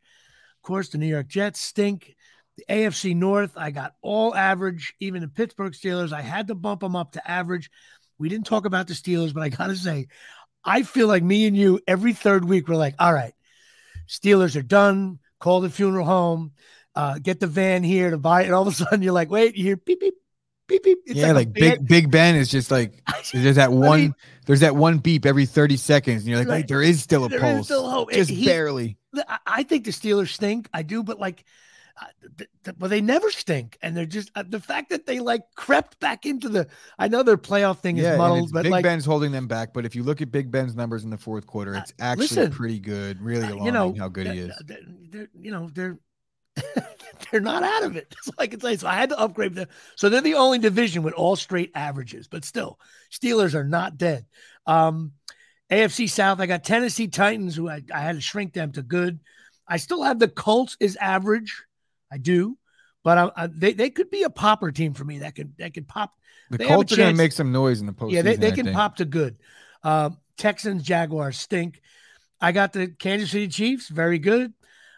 [0.57, 2.15] Of course, the New York Jets stink.
[2.55, 4.93] The AFC North, I got all average.
[4.99, 7.69] Even the Pittsburgh Steelers, I had to bump them up to average.
[8.19, 10.07] We didn't talk about the Steelers, but I got to say,
[10.63, 13.33] I feel like me and you every third week, we're like, all right,
[14.07, 15.19] Steelers are done.
[15.39, 16.53] Call the funeral home.
[16.95, 18.45] Uh, get the van here to buy it.
[18.45, 20.13] And all of a sudden, you're like, wait, you hear beep, beep,
[20.67, 20.99] beep, beep.
[21.05, 23.01] It's yeah, like, like Big Big Ben is just like
[23.33, 26.47] there's that one I mean, there's that one beep every 30 seconds, and you're like,
[26.47, 28.11] like there is still a pulse, still hope.
[28.11, 28.97] just he, barely.
[29.45, 30.67] I think the Steelers stink.
[30.73, 31.45] I do, but like,
[32.01, 32.05] uh,
[32.37, 35.43] th- th- but they never stink, and they're just uh, the fact that they like
[35.55, 36.67] crept back into the.
[36.97, 39.73] I know their playoff thing is muddled, but Big like, Ben's holding them back.
[39.73, 42.23] But if you look at Big Ben's numbers in the fourth quarter, it's uh, actually
[42.23, 43.21] listen, pretty good.
[43.21, 44.61] Really alarming you know, how good he is.
[44.65, 45.99] They're, they're, you know, they're
[47.31, 48.07] they're not out of it.
[48.11, 48.77] That's all I can say.
[48.77, 49.67] So I had to upgrade them.
[49.95, 52.79] So they're the only division with all straight averages, but still,
[53.11, 54.25] Steelers are not dead.
[54.65, 55.13] Um,
[55.71, 59.19] AFC South, I got Tennessee Titans, who I, I had to shrink them to good.
[59.67, 61.63] I still have the Colts is average.
[62.11, 62.57] I do,
[63.03, 65.19] but I, I, they they could be a popper team for me.
[65.19, 66.13] That could that could pop.
[66.51, 68.11] The Colts are going to make some noise in the postseason.
[68.11, 69.37] Yeah, they, they can pop to good.
[69.81, 71.81] Uh, Texans Jaguars stink.
[72.39, 74.53] I got the Kansas City Chiefs very good.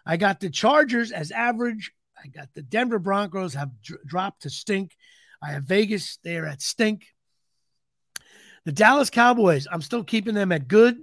[0.06, 1.92] I got the Chargers as average.
[2.26, 4.96] I got the Denver Broncos have dr- dropped to stink.
[5.42, 6.18] I have Vegas.
[6.24, 7.06] They are at stink.
[8.66, 10.98] The Dallas Cowboys, I'm still keeping them at good.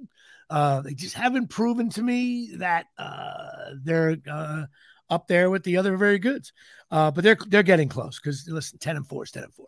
[0.50, 4.64] Uh, they just haven't proven to me that uh, they're uh,
[5.08, 6.52] up there with the other very goods.
[6.90, 9.66] Uh, but they're they're getting close because listen, 10 and 4 is 10 and 4.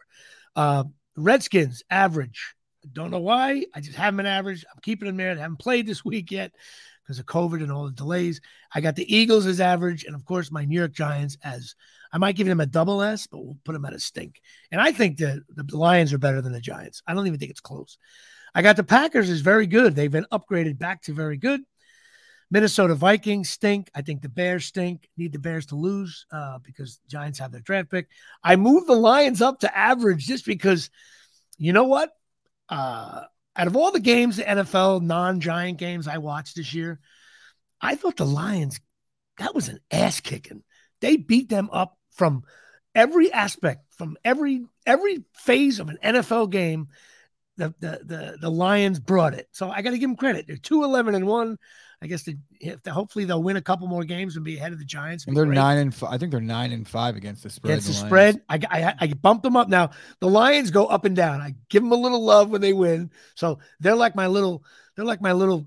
[0.57, 0.85] Uh,
[1.17, 2.55] Redskins, average.
[2.93, 3.65] Don't know why.
[3.75, 4.65] I just haven't been average.
[4.71, 5.31] I'm keeping them there.
[5.31, 6.53] I haven't played this week yet
[7.05, 8.41] because of COVID and all the delays.
[8.75, 11.75] I got the Eagles as average, and of course my New York Giants as
[12.13, 14.41] I might give them a double S, but we'll put them at a stink.
[14.71, 17.03] And I think that the Lions are better than the Giants.
[17.07, 17.99] I don't even think it's close.
[18.55, 19.97] I got the Packers is very good.
[19.97, 21.63] They've been upgraded back to very good.
[22.51, 23.91] Minnesota Vikings stink.
[23.97, 25.09] I think the Bears stink.
[25.17, 28.07] Need the Bears to lose uh, because Giants have their draft pick.
[28.45, 30.91] I moved the Lions up to average just because,
[31.59, 32.11] you know what?
[32.69, 33.23] Uh,
[33.57, 37.01] out of all the games, the NFL non-giant games I watched this year,
[37.81, 38.81] I thought the Lions
[39.39, 40.63] that was an ass kicking.
[41.01, 42.45] They beat them up from
[42.95, 46.89] every aspect, from every every phase of an NFL game.
[47.57, 49.49] The the the, the Lions brought it.
[49.53, 50.47] So I got to give them credit.
[50.47, 51.59] They're 2 11 and 1.
[52.03, 52.37] I guess they,
[52.89, 55.27] hopefully they'll win a couple more games and be ahead of the Giants.
[55.27, 55.55] And they're great.
[55.55, 56.13] nine and five.
[56.13, 57.73] I think they're nine and five against the spread.
[57.73, 59.69] Against the, the spread, I, I I bumped them up.
[59.69, 59.91] Now
[60.21, 61.41] the Lions go up and down.
[61.41, 64.65] I give them a little love when they win, so they're like my little
[64.97, 65.67] they're like my little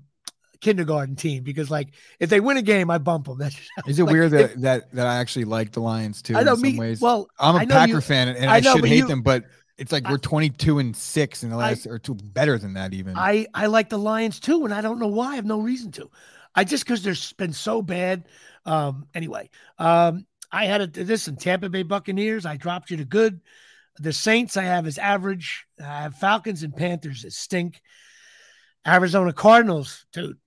[0.60, 3.38] kindergarten team because like if they win a game, I bump them.
[3.38, 3.56] That's
[3.86, 6.36] is it like, weird that, if, that that I actually like the Lions too?
[6.36, 6.78] I know in me.
[6.78, 7.00] Ways?
[7.00, 9.44] Well, I'm a Packer you, fan and I, I know, should hate you, them, but
[9.78, 12.92] it's like we're 22 and six in the last, I, or two better than that
[12.92, 13.16] even.
[13.16, 15.32] I I like the Lions too, and I don't know why.
[15.32, 16.10] I have no reason to.
[16.54, 18.24] I just because there's been so bad.
[18.66, 22.44] Um, anyway, um, I had a, this in Tampa Bay Buccaneers.
[22.44, 23.40] I dropped you to good.
[24.00, 25.66] The Saints I have as average.
[25.80, 27.80] I have Falcons and Panthers as stink.
[28.86, 30.38] Arizona Cardinals, dude.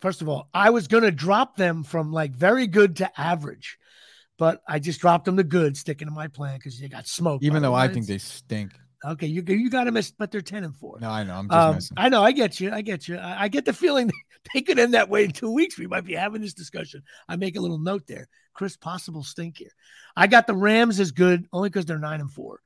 [0.00, 3.78] First of all, I was going to drop them from like very good to average,
[4.38, 7.44] but I just dropped them to good, sticking to my plan because they got smoked.
[7.44, 8.72] Even though I think they stink.
[9.04, 10.98] Okay, you you got to miss, but they're ten and four.
[11.00, 11.34] No, I know.
[11.34, 12.22] I'm just um, I know.
[12.22, 12.70] I get you.
[12.70, 13.16] I get you.
[13.16, 14.10] I, I, get the feeling
[14.54, 15.78] they could end that way in two weeks.
[15.78, 17.02] We might be having this discussion.
[17.26, 18.28] I make a little note there.
[18.52, 19.72] Chris, possible stink here.
[20.16, 22.60] I got the Rams as good only because they're nine and four.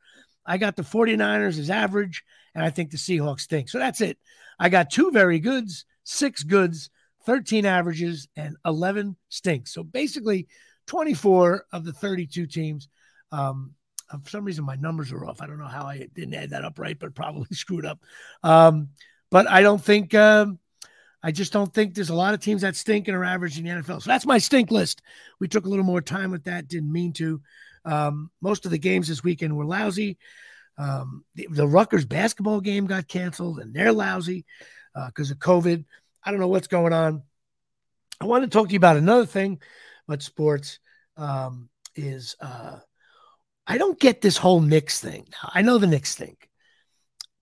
[0.45, 2.25] I got the 49ers as average,
[2.55, 3.69] and I think the Seahawks stink.
[3.69, 4.19] So that's it.
[4.59, 6.91] I got two very goods, six goods,
[7.27, 9.73] 13 averages, and 11 stinks.
[9.73, 10.49] So basically,
[10.87, 12.89] 24 of the 32 teams.
[13.33, 13.75] Um,
[14.23, 15.41] for some reason, my numbers are off.
[15.41, 18.01] I don't know how I didn't add that up right, but probably screwed up.
[18.43, 18.89] Um,
[19.31, 20.59] but I don't think, um,
[21.23, 23.65] I just don't think there's a lot of teams that stink and are average in
[23.65, 24.03] the NFL.
[24.03, 25.01] So that's my stink list.
[25.41, 27.41] We took a little more time with that, didn't mean to.
[27.85, 30.19] Um, most of the games this weekend were lousy.
[30.77, 34.45] Um, the, the, Rutgers basketball game got canceled and they're lousy
[35.07, 35.85] because uh, of COVID.
[36.23, 37.23] I don't know what's going on.
[38.21, 39.61] I want to talk to you about another thing,
[40.07, 40.79] but sports
[41.17, 42.79] um, is uh,
[43.67, 45.27] I don't get this whole Knicks thing.
[45.43, 46.49] I know the Knicks think,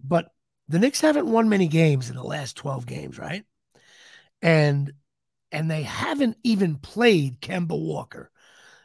[0.02, 0.32] but
[0.68, 3.44] the Knicks haven't won many games in the last 12 games, right?
[4.42, 4.92] and
[5.52, 8.30] and they haven't even played Kemba Walker.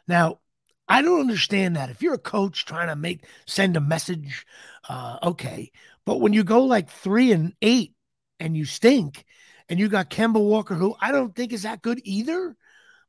[0.06, 0.40] Now,
[0.86, 1.90] I don't understand that.
[1.90, 4.46] If you're a coach trying to make send a message,
[4.88, 5.72] uh, okay,
[6.04, 7.94] but when you go like three and eight
[8.40, 9.24] and you stink,
[9.68, 12.56] and you got Kemba Walker, who I don't think is that good either,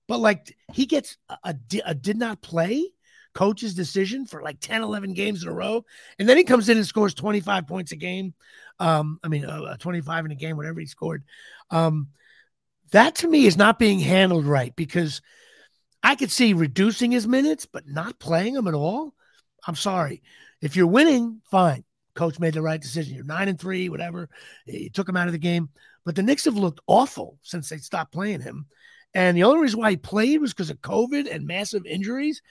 [0.08, 1.56] but like he gets a, a,
[1.86, 2.86] a did not play
[3.34, 5.86] coach's decision for like 10, 11 games in a row.
[6.18, 8.34] And then he comes in and scores 25 points a game.
[8.80, 11.24] Um, I mean, uh, uh 25 in a game, whatever he scored.
[11.70, 12.10] Um,
[12.92, 15.22] that to me is not being handled right because
[16.02, 19.14] I could see reducing his minutes, but not playing him at all.
[19.68, 20.24] I'm sorry.
[20.62, 21.84] If you're winning, fine.
[22.16, 23.16] Coach made the right decision.
[23.16, 24.30] You're nine and three, whatever.
[24.66, 25.70] He took him out of the game.
[26.06, 28.66] But the Knicks have looked awful since they stopped playing him.
[29.14, 32.42] And the only reason why he played was because of COVID and massive injuries.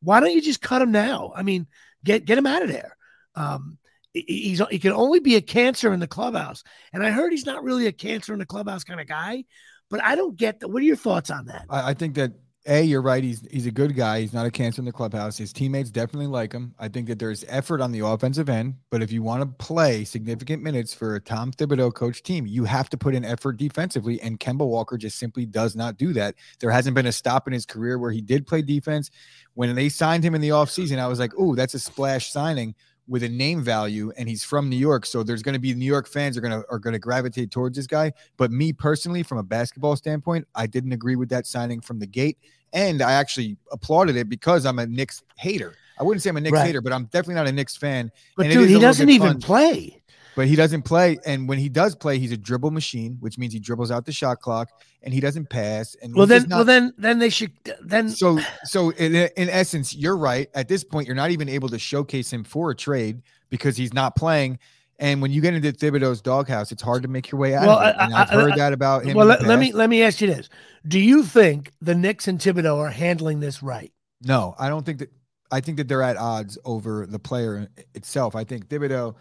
[0.00, 1.32] Why don't you just cut him now?
[1.34, 1.66] I mean,
[2.04, 2.96] get get him out of there.
[3.34, 3.78] Um,
[4.12, 7.64] he's he can only be a cancer in the clubhouse, and I heard he's not
[7.64, 9.44] really a cancer in the clubhouse kind of guy.
[9.88, 10.68] But I don't get that.
[10.68, 11.66] What are your thoughts on that?
[11.70, 12.32] I, I think that
[12.66, 13.22] a, you're right.
[13.22, 14.20] He's he's a good guy.
[14.20, 15.38] He's not a cancer in the clubhouse.
[15.38, 16.74] His teammates definitely like him.
[16.78, 20.04] I think that there's effort on the offensive end, but if you want to play
[20.04, 24.20] significant minutes for a Tom Thibodeau coach team, you have to put in effort defensively.
[24.20, 26.34] And Kemba Walker just simply does not do that.
[26.60, 29.10] There hasn't been a stop in his career where he did play defense.
[29.54, 32.74] When they signed him in the offseason, I was like, oh, that's a splash signing
[33.08, 35.06] with a name value and he's from New York.
[35.06, 37.50] So there's going to be New York fans are going to are going to gravitate
[37.50, 38.12] towards this guy.
[38.36, 42.06] But me personally, from a basketball standpoint, I didn't agree with that signing from the
[42.06, 42.38] gate.
[42.72, 45.74] And I actually applauded it because I'm a Knicks hater.
[45.98, 46.66] I wouldn't say I'm a Knicks right.
[46.66, 48.10] hater, but I'm definitely not a Knicks fan.
[48.36, 49.40] But and dude, he doesn't even fun.
[49.40, 50.02] play.
[50.36, 53.54] But he doesn't play, and when he does play, he's a dribble machine, which means
[53.54, 54.68] he dribbles out the shot clock,
[55.02, 55.96] and he doesn't pass.
[56.02, 58.10] And well, then, not, well, then, then they should then.
[58.10, 60.50] So, so in, in essence, you're right.
[60.52, 63.94] At this point, you're not even able to showcase him for a trade because he's
[63.94, 64.58] not playing.
[64.98, 67.78] And when you get into Thibodeau's doghouse, it's hard to make your way out well,
[67.78, 67.96] of it.
[67.98, 69.16] And I, have heard I, that about him.
[69.16, 70.50] Well, let, let, me let me ask you this:
[70.86, 73.90] Do you think the Knicks and Thibodeau are handling this right?
[74.20, 75.10] No, I don't think that.
[75.50, 78.34] I think that they're at odds over the player itself.
[78.34, 79.14] I think Thibodeau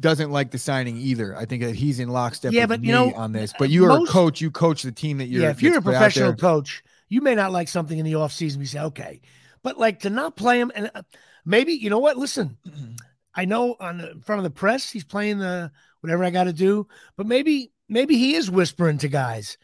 [0.00, 1.36] doesn't like the signing either.
[1.36, 3.52] I think that he's in lockstep yeah, but, you know, on this.
[3.58, 4.40] But you most, are a coach.
[4.40, 5.42] You coach the team that you're.
[5.42, 8.58] Yeah, if you're a professional coach, you may not like something in the offseason.
[8.58, 9.20] You say, okay,
[9.62, 11.02] but like to not play him and uh,
[11.44, 12.16] maybe you know what?
[12.16, 12.56] Listen,
[13.34, 15.70] I know on the, in front of the press he's playing the
[16.00, 19.58] whatever I got to do, but maybe maybe he is whispering to guys,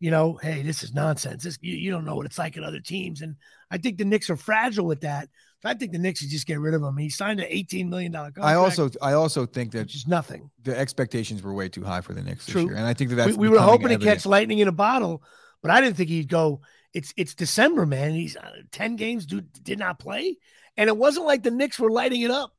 [0.00, 1.44] you know, hey, this is nonsense.
[1.44, 3.36] This, you, you don't know what it's like in other teams, and
[3.70, 5.28] I think the Knicks are fragile with that.
[5.64, 6.96] I think the Knicks should just get rid of him.
[6.96, 8.46] He signed an eighteen million dollar contract.
[8.46, 10.50] I also I also think that just nothing.
[10.62, 12.62] The expectations were way too high for the Knicks True.
[12.62, 14.02] this year, and I think that that's we, we were hoping evident.
[14.02, 15.22] to catch lightning in a bottle,
[15.62, 16.60] but I didn't think he'd go.
[16.92, 18.12] It's it's December, man.
[18.12, 20.36] He's uh, ten games Dude did not play,
[20.76, 22.52] and it wasn't like the Knicks were lighting it up.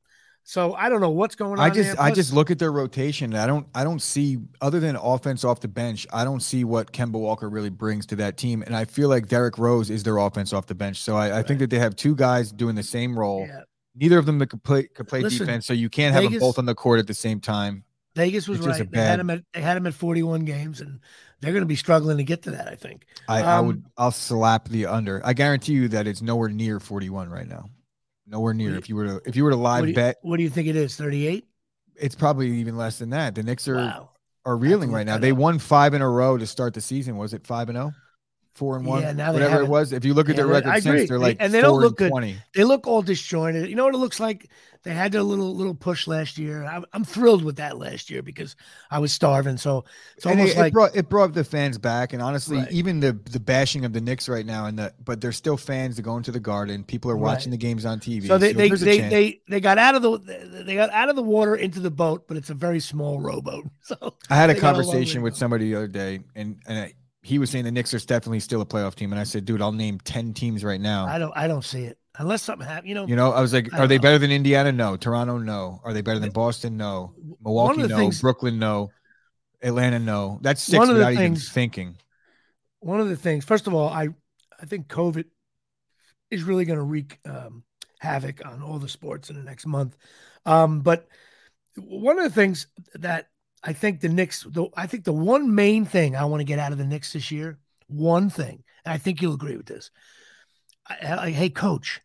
[0.47, 1.59] So I don't know what's going on.
[1.59, 3.35] I just I just look at their rotation.
[3.35, 6.07] I don't I don't see other than offense off the bench.
[6.13, 8.63] I don't see what Kemba Walker really brings to that team.
[8.65, 11.01] And I feel like Derrick Rose is their offense off the bench.
[11.01, 11.39] So I, right.
[11.39, 13.45] I think that they have two guys doing the same role.
[13.45, 13.63] Yeah.
[13.93, 15.65] Neither of them could play could play Listen, defense.
[15.65, 17.83] So you can't have Vegas, them both on the court at the same time.
[18.15, 18.77] Vegas was right.
[18.77, 21.01] They bad, had him at they had him at 41 games, and
[21.41, 22.69] they're going to be struggling to get to that.
[22.69, 23.05] I think.
[23.27, 23.83] I, um, I would.
[23.97, 25.21] I'll slap the under.
[25.25, 27.65] I guarantee you that it's nowhere near 41 right now.
[28.29, 28.75] Nowhere near.
[28.75, 30.49] if you were to if you were to live what you, bet, what do you
[30.49, 30.95] think it is?
[30.95, 31.47] Thirty eight.
[31.95, 33.35] It's probably even less than that.
[33.35, 34.09] The Knicks are wow.
[34.45, 35.17] are reeling right now.
[35.17, 37.17] They won five in a row to start the season.
[37.17, 37.93] Was it five and zero?
[37.95, 38.01] Oh?
[38.57, 39.93] Four and one, yeah, now whatever it was.
[39.93, 42.09] If you look at yeah, their record since, they're like and they don't look good.
[42.09, 42.35] 20.
[42.55, 43.69] They look all disjointed.
[43.69, 44.49] You know what it looks like?
[44.83, 46.63] They had their little little push last year.
[46.63, 48.55] I'm, I'm thrilled with that last year because
[48.89, 49.57] I was starving.
[49.57, 49.85] So
[50.15, 52.13] it's almost it, like it brought it brought the fans back.
[52.13, 52.71] And honestly, right.
[52.71, 55.97] even the the bashing of the Knicks right now, and the but they're still fans
[55.97, 56.83] to go into the Garden.
[56.83, 57.59] People are watching right.
[57.59, 58.27] the games on TV.
[58.27, 61.15] So they so they they, they, they got out of the they got out of
[61.15, 63.65] the water into the boat, but it's a very small rowboat.
[63.87, 66.93] So I had a conversation with somebody the other day, and and I,
[67.27, 69.61] he was saying the Knicks are definitely still a playoff team, and I said, dude,
[69.61, 71.05] I'll name ten teams right now.
[71.05, 72.87] I don't, I don't see it unless something happens.
[72.87, 74.01] You know, you know, I was like, are they know.
[74.01, 74.71] better than Indiana?
[74.71, 74.95] No.
[74.95, 75.37] Toronto?
[75.37, 75.81] No.
[75.83, 76.77] Are they better than Boston?
[76.77, 77.13] No.
[77.43, 77.83] Milwaukee?
[77.83, 77.97] No.
[77.97, 78.59] Things, Brooklyn?
[78.59, 78.91] No.
[79.61, 79.99] Atlanta?
[79.99, 80.39] No.
[80.41, 81.97] That's six one of without the things, even thinking.
[82.79, 84.07] One of the things, first of all, I,
[84.61, 85.25] I think COVID
[86.31, 87.63] is really going to wreak um,
[87.99, 89.97] havoc on all the sports in the next month.
[90.45, 91.07] Um, but
[91.75, 93.27] one of the things that
[93.63, 96.59] I think the Knicks, the, I think the one main thing I want to get
[96.59, 99.91] out of the Knicks this year, one thing, and I think you'll agree with this.
[100.87, 102.01] I, I, hey, coach,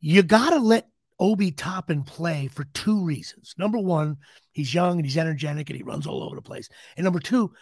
[0.00, 0.88] you got to let
[1.18, 3.54] Obi Toppin play for two reasons.
[3.58, 4.16] Number one,
[4.52, 6.68] he's young and he's energetic and he runs all over the place.
[6.96, 7.52] And number two,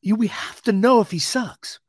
[0.00, 1.80] you we have to know if he sucks.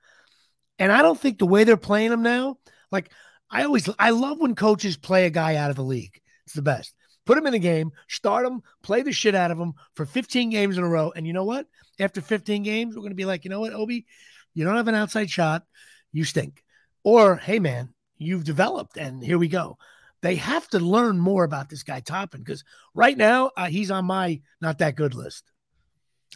[0.80, 2.58] And I don't think the way they're playing him now,
[2.92, 3.12] like
[3.50, 6.22] I always I love when coaches play a guy out of the league.
[6.46, 6.94] It's the best.
[7.28, 10.50] Put him in a game, start him, play the shit out of him for 15
[10.50, 11.12] games in a row.
[11.16, 11.68] And you know what?
[12.00, 14.08] After 15 games, we're going to be like, you know what, Obi,
[14.54, 15.64] you don't have an outside shot,
[16.12, 16.64] you stink.
[17.04, 19.78] Or, hey, man, you've developed, and here we go.
[20.22, 22.64] They have to learn more about this guy Toppin because
[22.96, 25.44] right now uh, he's on my not that good list.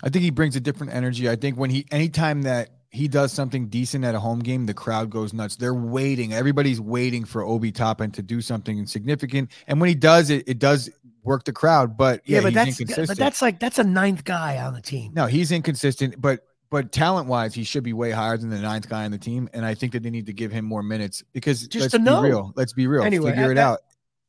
[0.04, 1.30] I think he brings a different energy.
[1.30, 4.74] I think when he anytime that he does something decent at a home game, the
[4.74, 5.56] crowd goes nuts.
[5.56, 6.34] They're waiting.
[6.34, 9.52] Everybody's waiting for Obi Toppin to do something significant.
[9.68, 10.90] And when he does it, it does
[11.24, 11.98] work the crowd.
[11.98, 15.14] But yeah, yeah but that's but that's like that's a ninth guy on the team.
[15.16, 18.90] No, he's inconsistent, but but talent wise, he should be way higher than the ninth
[18.90, 19.50] guy on the team.
[19.54, 22.00] And I think that they need to give him more minutes because just let's to
[22.00, 22.22] be know.
[22.22, 22.54] real.
[22.56, 23.04] Let's be real.
[23.04, 23.80] Anyway, figure it that, out.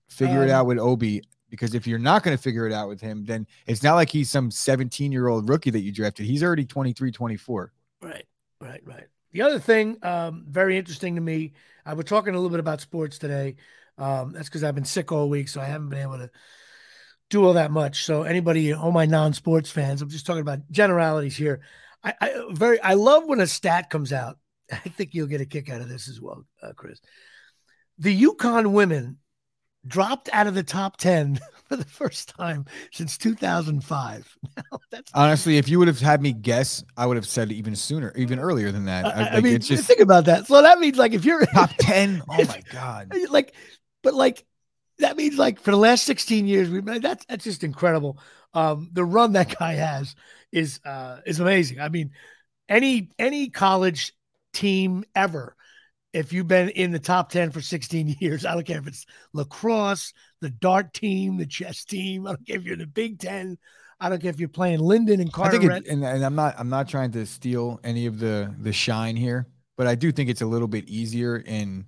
[0.09, 2.89] Figure um, it out with Obi because if you're not going to figure it out
[2.89, 6.27] with him, then it's not like he's some 17 year old rookie that you drafted.
[6.27, 7.73] He's already 23, 24.
[8.03, 8.25] Right,
[8.63, 9.07] right, right.
[9.33, 11.53] The other thing, um, very interesting to me,
[11.85, 13.57] I was talking a little bit about sports today.
[13.99, 16.31] Um, that's because I've been sick all week, so I haven't been able to
[17.31, 18.05] do all that much.
[18.05, 21.61] So anybody, all my non-sports fans, I'm just talking about generalities here.
[22.05, 24.39] I, I very, I love when a stat comes out.
[24.73, 27.01] I think you'll get a kick out of this as well, uh, Chris.
[27.99, 29.19] The UConn women
[29.87, 34.39] dropped out of the top 10 for the first time since 2005.
[34.91, 38.12] That's honestly, if you would have had me guess, I would have said even sooner,
[38.16, 39.07] even earlier than that.
[39.07, 40.47] I, I mean, just think about that.
[40.47, 43.12] So that means like if you're top 10, oh my God.
[43.30, 43.55] Like,
[44.03, 44.45] but like
[44.99, 48.18] that means like for the last 16 years, we that's that's just incredible.
[48.55, 50.14] Um, the run that guy has
[50.51, 51.80] is uh is amazing.
[51.80, 52.12] I mean,
[52.68, 54.12] any any college
[54.53, 55.57] team ever
[56.13, 59.07] if you've been in the top 10 for 16 years, I don't care if it's
[59.33, 63.19] lacrosse, the dart team, the chess team, I don't care if you're in the Big
[63.19, 63.59] Ten,
[64.03, 65.57] I don't care if you're playing Linden and Carter.
[65.57, 68.53] I think it, and, and I'm not I'm not trying to steal any of the
[68.59, 69.47] the shine here,
[69.77, 71.87] but I do think it's a little bit easier in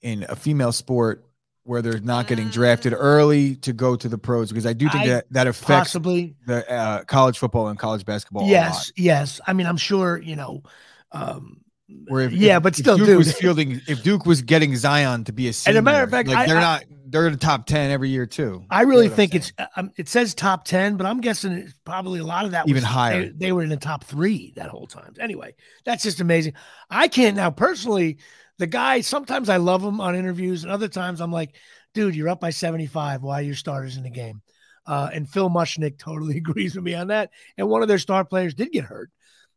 [0.00, 1.26] in a female sport
[1.64, 5.04] where they're not getting drafted early to go to the pros because I do think
[5.04, 8.48] I, that that affects possibly the uh, college football and college basketball.
[8.48, 9.40] Yes, yes.
[9.44, 10.62] I mean, I'm sure you know.
[11.10, 11.62] Um,
[12.08, 13.18] where if, yeah, if, but still, Duke dude.
[13.18, 13.80] was fielding.
[13.86, 16.38] If Duke was getting Zion to be a senior, and a matter of fact, like
[16.38, 16.84] I, they're I, not.
[17.06, 18.64] They're in the top ten every year too.
[18.70, 19.52] I really think it's.
[19.76, 22.82] Um, it says top ten, but I'm guessing it's probably a lot of that even
[22.82, 23.24] was, higher.
[23.24, 25.14] They, they, were in the top three that whole time.
[25.20, 26.54] Anyway, that's just amazing.
[26.90, 28.18] I can't now personally.
[28.58, 29.00] The guy.
[29.00, 31.54] Sometimes I love him on interviews, and other times I'm like,
[31.94, 33.22] dude, you're up by 75.
[33.22, 34.42] Why are your starters in the game?
[34.86, 37.30] Uh, and Phil Mushnick totally agrees with me on that.
[37.56, 39.10] And one of their star players did get hurt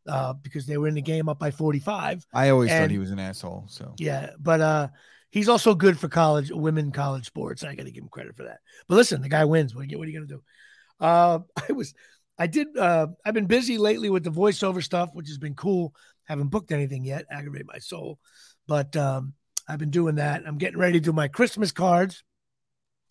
[0.08, 2.26] uh, because they were in the game up by 45.
[2.32, 3.66] I always and, thought he was an asshole.
[3.68, 4.88] So yeah, but uh,
[5.30, 7.64] he's also good for college women college sports.
[7.64, 8.60] I got to give him credit for that.
[8.88, 9.74] But listen, the guy wins.
[9.74, 10.42] What are you, what are you gonna do?
[11.00, 11.38] Uh,
[11.68, 11.94] I was,
[12.38, 12.76] I did.
[12.76, 15.94] Uh, I've been busy lately with the voiceover stuff, which has been cool.
[16.24, 17.26] Haven't booked anything yet.
[17.30, 18.18] Aggravate my soul,
[18.66, 19.34] but um,
[19.68, 20.42] I've been doing that.
[20.46, 22.24] I'm getting ready to do my Christmas cards,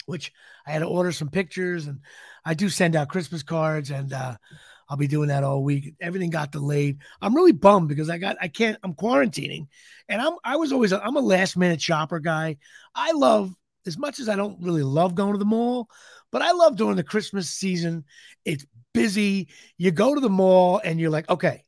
[0.05, 0.31] which
[0.65, 1.99] I had to order some pictures, and
[2.43, 4.35] I do send out Christmas cards, and uh,
[4.87, 5.95] I'll be doing that all week.
[5.99, 6.99] Everything got delayed.
[7.21, 9.67] I'm really bummed because I got I can't I'm quarantining,
[10.07, 12.57] and I'm I was always I'm a last minute shopper guy.
[12.93, 13.53] I love
[13.85, 15.89] as much as I don't really love going to the mall,
[16.31, 18.05] but I love during the Christmas season.
[18.43, 19.49] It's busy.
[19.77, 21.65] You go to the mall and you're like, okay,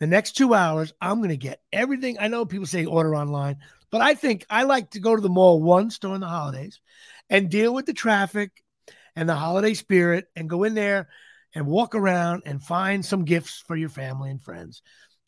[0.00, 2.18] the next two hours, I'm to get everything.
[2.18, 3.58] I know people say order online,
[3.90, 6.80] but I think I like to go to the mall once during the holidays
[7.30, 8.50] and deal with the traffic
[9.16, 11.08] and the holiday spirit and go in there
[11.54, 14.82] and walk around and find some gifts for your family and friends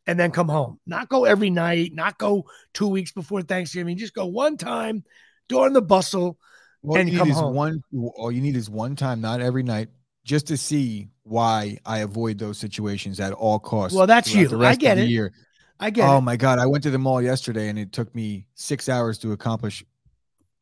[0.07, 0.79] and then come home.
[0.87, 3.97] Not go every night, not go two weeks before Thanksgiving.
[3.97, 5.05] Just go one time
[5.49, 6.39] during the bustle
[6.85, 7.53] all and you come need home.
[7.53, 7.83] Is one,
[8.16, 9.89] all you need is one time, not every night,
[10.24, 13.97] just to see why I avoid those situations at all costs.
[13.97, 14.62] Well, that's you.
[14.62, 15.09] I get it.
[15.09, 15.33] Year.
[15.79, 16.22] I get oh it.
[16.22, 19.33] my god, I went to the mall yesterday and it took me six hours to
[19.33, 19.85] accomplish.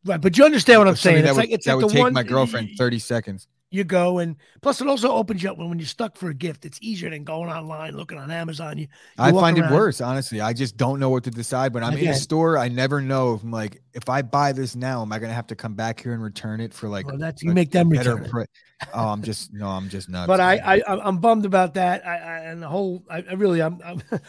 [0.05, 1.23] Right, but you understand what I'm saying?
[1.23, 3.83] That it's would, like it's that like would take one my girlfriend thirty seconds you
[3.83, 6.64] go and plus it also opens you up when, when you're stuck for a gift
[6.64, 9.72] it's easier than going online looking on amazon you, you i find around.
[9.72, 12.07] it worse honestly i just don't know what to decide when i'm Again.
[12.07, 15.12] in a store i never know if i'm like if i buy this now am
[15.12, 17.53] i gonna have to come back here and return it for like well, that's you
[17.53, 18.47] make them return pre-
[18.95, 22.16] oh i'm just no i'm just not but I, I i'm bummed about that I,
[22.16, 24.03] I and the whole i, I really i'm, I'm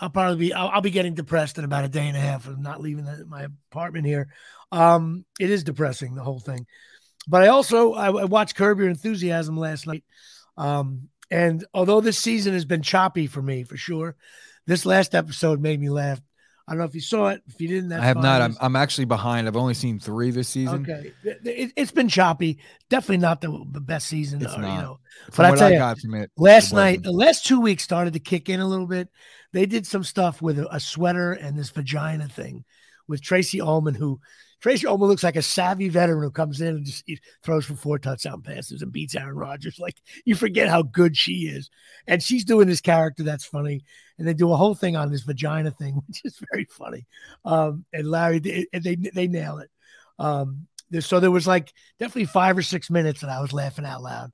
[0.00, 2.46] I'll probably be I'll, I'll, be getting depressed in about a day and a half
[2.46, 4.28] of not leaving the, my apartment here.
[4.72, 6.66] Um, it is depressing the whole thing.
[7.28, 10.04] But I also I, I watched Curb Your Enthusiasm last night,
[10.56, 14.16] um, and although this season has been choppy for me for sure,
[14.66, 16.20] this last episode made me laugh.
[16.66, 17.42] I don't know if you saw it.
[17.48, 18.22] If you didn't, I have fine.
[18.22, 18.42] not.
[18.42, 19.48] I'm, I'm actually behind.
[19.48, 20.86] I've only seen three this season.
[20.88, 21.12] Okay,
[21.44, 22.60] it, has been choppy.
[22.88, 24.40] Definitely not the, the best season.
[24.40, 24.76] It's or, not.
[24.76, 25.00] You know,
[25.36, 28.12] but I, tell I you, from it last it night, the last two weeks started
[28.12, 29.08] to kick in a little bit.
[29.52, 32.64] They did some stuff with a, a sweater and this vagina thing
[33.08, 34.20] with Tracey Ullman, who
[34.60, 37.04] Tracey almost looks like a savvy veteran who comes in and just
[37.42, 39.78] throws for four touchdown passes and beats Aaron Rodgers.
[39.78, 41.70] Like you forget how good she is,
[42.06, 43.84] and she's doing this character that's funny.
[44.18, 47.06] And they do a whole thing on this vagina thing, which is very funny.
[47.44, 49.70] Um, and Larry, they, they they nail it.
[50.18, 50.66] Um,
[51.00, 54.32] so there was like definitely five or six minutes that I was laughing out loud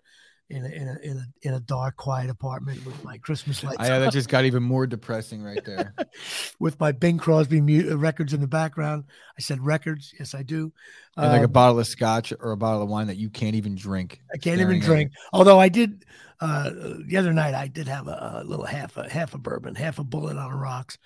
[0.48, 3.78] in a, in a, in a, in a dark, quiet apartment with my Christmas lights.
[3.80, 5.94] I, that just got even more depressing right there.
[6.60, 9.04] with my Bing Crosby mu- uh, records in the background.
[9.36, 10.14] I said records.
[10.18, 10.72] Yes, I do.
[11.16, 13.56] And like a um, bottle of scotch or a bottle of wine that you can't
[13.56, 14.20] even drink.
[14.32, 15.12] I can't even drink.
[15.32, 16.04] Although I did
[16.40, 16.70] uh,
[17.06, 19.98] the other night, I did have a, a, little half a half a bourbon, half
[19.98, 20.98] a bullet on the rocks,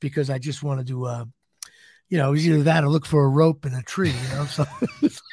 [0.00, 1.24] because I just wanted to, uh,
[2.08, 4.12] you know, it was either that or look for a rope in a tree.
[4.12, 4.64] You know, so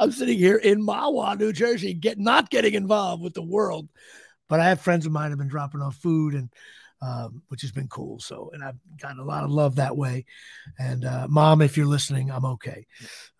[0.00, 3.88] I'm sitting here in Mahwah, New Jersey, get not getting involved with the world.
[4.48, 6.50] But I have friends of mine have been dropping off food and
[7.02, 8.20] um, which has been cool.
[8.20, 10.24] So, and I've gotten a lot of love that way.
[10.78, 12.86] And uh, mom, if you're listening, I'm okay.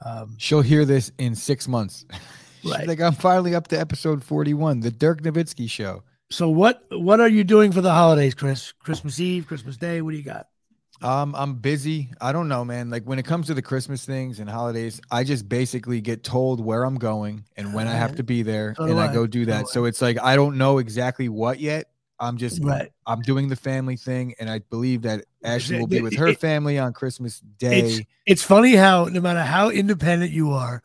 [0.05, 2.05] Um, She'll hear this in six months.
[2.65, 2.89] right.
[2.89, 6.03] like, I'm finally up to episode 41, the Dirk Nowitzki show.
[6.31, 8.73] So, what what are you doing for the holidays, Chris?
[8.73, 10.01] Christmas Eve, Christmas Day?
[10.01, 10.47] What do you got?
[11.03, 12.11] Um, I'm busy.
[12.21, 12.91] I don't know, man.
[12.91, 16.65] Like when it comes to the Christmas things and holidays, I just basically get told
[16.65, 19.09] where I'm going and when I have to be there, so and I.
[19.09, 19.13] I.
[19.13, 19.69] go do that.
[19.69, 21.89] So, so it's like I don't know exactly what yet.
[22.21, 22.93] I'm just right.
[23.05, 26.79] I'm doing the family thing, and I believe that Ashley will be with her family
[26.79, 27.81] on Christmas Day.
[27.81, 30.85] It's, it's funny how no matter how independent you are,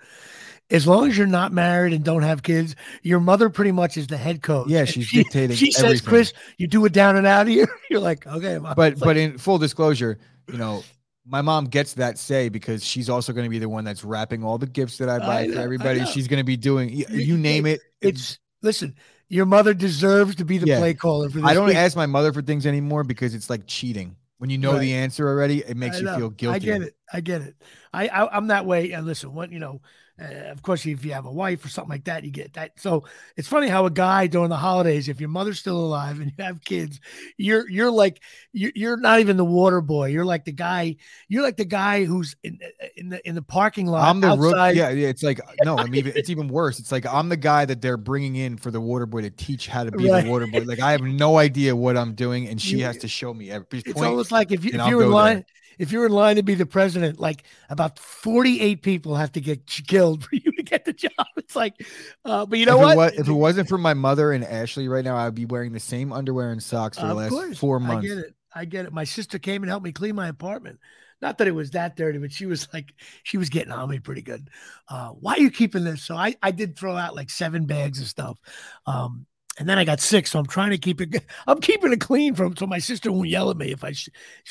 [0.69, 4.07] as long as you're not married and don't have kids, your mother pretty much is
[4.07, 4.67] the head coach.
[4.67, 5.55] Yeah, she's she, dictating.
[5.55, 5.97] She everything.
[5.97, 8.73] says, "Chris, you do it down and out of here." You're like, "Okay." Mom.
[8.75, 10.19] But but in full disclosure,
[10.51, 10.83] you know,
[11.25, 14.43] my mom gets that say because she's also going to be the one that's wrapping
[14.43, 16.05] all the gifts that I buy I know, for everybody.
[16.05, 17.81] She's going to be doing you, you name it.
[18.01, 18.95] It's listen.
[19.29, 20.79] Your mother deserves to be the yeah.
[20.79, 21.45] play caller for this.
[21.45, 21.75] I don't week.
[21.75, 24.15] ask my mother for things anymore because it's like cheating.
[24.37, 24.79] When you know right.
[24.79, 26.55] the answer already, it makes you feel guilty.
[26.55, 26.95] I get it.
[27.11, 27.55] I get it.
[27.91, 28.91] I, I am that way.
[28.91, 29.81] And listen, what you know,
[30.19, 32.79] uh, of course, if you have a wife or something like that, you get that.
[32.79, 33.03] So
[33.35, 36.43] it's funny how a guy during the holidays, if your mother's still alive and you
[36.43, 36.99] have kids,
[37.37, 40.07] you're you're like you're, you're not even the water boy.
[40.07, 40.95] You're like the guy.
[41.27, 42.59] You're like the guy who's in
[42.95, 44.07] in the in the parking lot.
[44.07, 44.75] I'm the outside.
[44.75, 45.07] Yeah, yeah.
[45.07, 45.77] It's like no.
[45.77, 46.13] I'm even.
[46.15, 46.79] It's even worse.
[46.79, 49.67] It's like I'm the guy that they're bringing in for the water boy to teach
[49.67, 50.25] how to be right.
[50.25, 50.61] the water boy.
[50.61, 53.67] Like I have no idea what I'm doing, and she has to show me every.
[53.71, 55.35] It's almost like if you if you're in line.
[55.35, 55.45] There
[55.77, 59.65] if you're in line to be the president, like about 48 people have to get
[59.65, 61.11] killed for you to get the job.
[61.37, 61.85] It's like,
[62.25, 62.93] uh, but you know if what?
[62.93, 65.73] It was, if it wasn't for my mother and Ashley right now, I'd be wearing
[65.73, 67.57] the same underwear and socks for uh, the last course.
[67.57, 68.05] four months.
[68.05, 68.35] I get it.
[68.55, 68.93] I get it.
[68.93, 70.79] My sister came and helped me clean my apartment.
[71.21, 73.99] Not that it was that dirty, but she was like, she was getting on me
[73.99, 74.49] pretty good.
[74.87, 76.03] Uh, why are you keeping this?
[76.03, 78.39] So I, I did throw out like seven bags of stuff.
[78.85, 79.25] Um,
[79.57, 81.23] and then I got sick, so I'm trying to keep it.
[81.47, 83.93] I'm keeping it clean from so my sister won't yell at me if I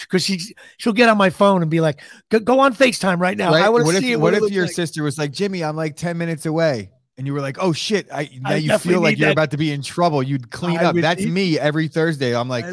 [0.00, 0.40] because she
[0.78, 2.00] she'll get on my phone and be like,
[2.30, 3.64] "Go, on Facetime right now." Right?
[3.64, 4.16] I want to see if, it.
[4.16, 4.74] What, what if your like.
[4.74, 8.08] sister was like, "Jimmy, I'm like ten minutes away," and you were like, "Oh shit!"
[8.12, 9.32] I now I you feel like you're that.
[9.32, 10.22] about to be in trouble.
[10.22, 10.96] You'd clean I up.
[10.96, 12.34] That's need- me every Thursday.
[12.34, 12.64] I'm like.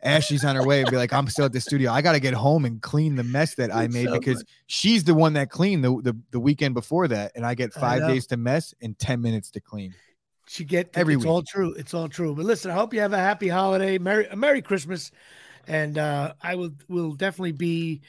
[0.00, 1.90] Ashley's on her way and be like, I'm still at the studio.
[1.90, 5.02] I got to get home and clean the mess that I made so because she's
[5.02, 7.32] the one that cleaned the, the, the weekend before that.
[7.34, 9.92] And I get five I days to mess and 10 minutes to clean.
[10.48, 11.30] She get every it's week.
[11.30, 11.74] all true.
[11.74, 12.34] It's all true.
[12.34, 15.10] But listen, I hope you have a happy holiday, merry a merry Christmas,
[15.66, 18.02] and uh, I will will definitely be.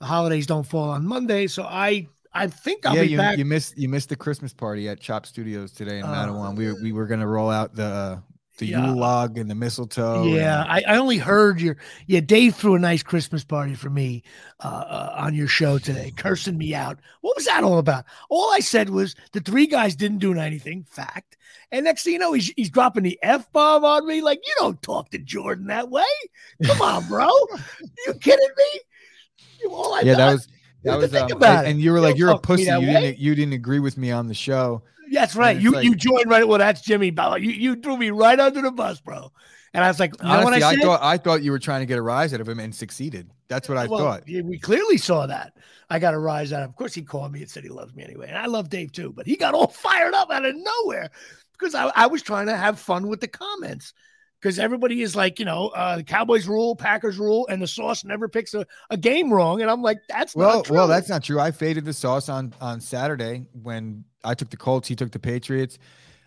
[0.00, 3.38] The holidays don't fall on Monday, so I I think I'll yeah, be you, back.
[3.38, 6.56] You missed you missed the Christmas party at Chop Studios today in uh, Matawan.
[6.56, 8.20] We we were gonna roll out the
[8.58, 8.86] the yeah.
[8.86, 10.24] Yule log and the mistletoe.
[10.24, 11.76] Yeah, and- I, I only heard your
[12.06, 12.20] yeah.
[12.20, 14.22] Dave threw a nice Christmas party for me
[14.60, 16.98] uh, uh, on your show today, cursing me out.
[17.20, 18.04] What was that all about?
[18.28, 20.84] All I said was the three guys didn't do anything.
[20.88, 21.36] Fact.
[21.72, 24.20] And next thing you know, he's he's dropping the f bomb on me.
[24.20, 26.04] Like you don't talk to Jordan that way.
[26.64, 27.28] Come on, bro.
[28.06, 29.68] you kidding me?
[29.70, 30.48] All I yeah, that was
[30.84, 32.64] that was um, and, and, you were like, you are a pussy.
[32.64, 34.82] You didn't you didn't agree with me on the show.
[35.12, 35.58] That's right.
[35.60, 36.46] You like, you joined right.
[36.46, 37.38] Well, that's Jimmy Bella.
[37.38, 39.30] You you threw me right under the bus, bro.
[39.74, 41.98] And I was like, honestly, I, I, thought I thought you were trying to get
[41.98, 43.28] a rise out of him and succeeded.
[43.48, 44.22] That's what I well, thought.
[44.26, 45.54] We clearly saw that.
[45.90, 46.66] I got a rise out of.
[46.66, 46.70] Him.
[46.70, 48.92] Of course, he called me and said he loves me anyway, and I love Dave
[48.92, 49.12] too.
[49.12, 51.10] But he got all fired up out of nowhere
[51.58, 53.92] because I, I was trying to have fun with the comments
[54.40, 58.04] because everybody is like, you know, uh, the Cowboys rule, Packers rule, and the sauce
[58.04, 59.60] never picks a, a game wrong.
[59.60, 60.76] And I'm like, that's well, not true.
[60.76, 61.40] well, that's not true.
[61.40, 65.18] I faded the sauce on on Saturday when I took the Colts, he took the
[65.18, 65.78] Patriots.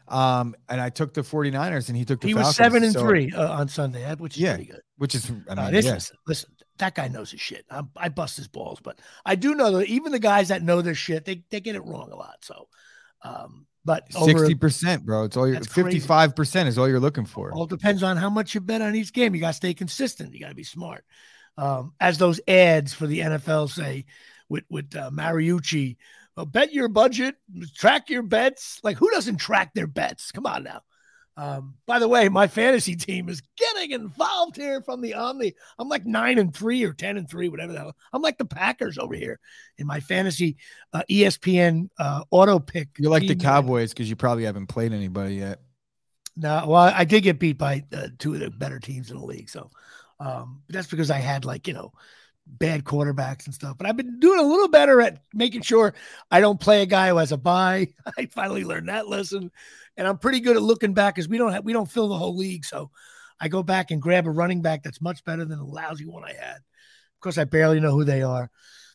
[0.10, 2.32] Um, and I took the 49ers and he took the Falcons.
[2.32, 4.82] He Falcons, was seven and so, three uh, on Sunday, which is yeah, pretty good.
[4.98, 6.18] Which is, I uh, mean, uh, listen, yeah.
[6.26, 7.66] listen, that guy knows his shit.
[7.70, 10.82] I, I bust his balls, but I do know that even the guys that know
[10.82, 12.38] their shit, they, they get it wrong a lot.
[12.42, 12.70] So,
[13.24, 15.24] um, but sixty percent, bro.
[15.24, 17.52] It's all you're fifty-five percent is all you're looking for.
[17.52, 19.36] All depends on how much you bet on each game.
[19.36, 20.34] You got to stay consistent.
[20.34, 21.04] You got to be smart.
[21.58, 24.06] um, as those ads for the NFL say
[24.50, 25.98] with with uh, Mariucci.
[26.38, 27.36] Well, bet your budget,
[27.76, 28.80] track your bets.
[28.84, 30.32] Like who doesn't track their bets?
[30.32, 30.82] Come on now.
[31.36, 35.54] Um, by the way, my fantasy team is getting involved here from the Omni.
[35.78, 37.96] I'm like nine and three or ten and three, whatever the hell.
[38.14, 39.40] I'm like the Packers over here
[39.80, 40.58] in my fantasy
[40.94, 42.90] uh, ESPN uh, auto pick.
[42.98, 45.60] You're like the Cowboys because you probably haven't played anybody yet.
[46.36, 49.26] No, well, I did get beat by uh, two of the better teams in the
[49.26, 49.72] league, so
[50.20, 51.94] um, that's because I had like you know
[52.48, 53.78] bad quarterbacks and stuff.
[53.78, 55.94] But I've been doing a little better at making sure
[56.32, 57.90] I don't play a guy who has a bye.
[58.18, 59.52] I finally learned that lesson
[59.98, 62.18] and I'm pretty good at looking back because we don't have we don't fill the
[62.18, 62.64] whole league.
[62.64, 62.92] So
[63.42, 66.24] I go back and grab a running back that's much better than the lousy one
[66.24, 66.58] I had.
[66.58, 68.50] Of course, I barely know who they are,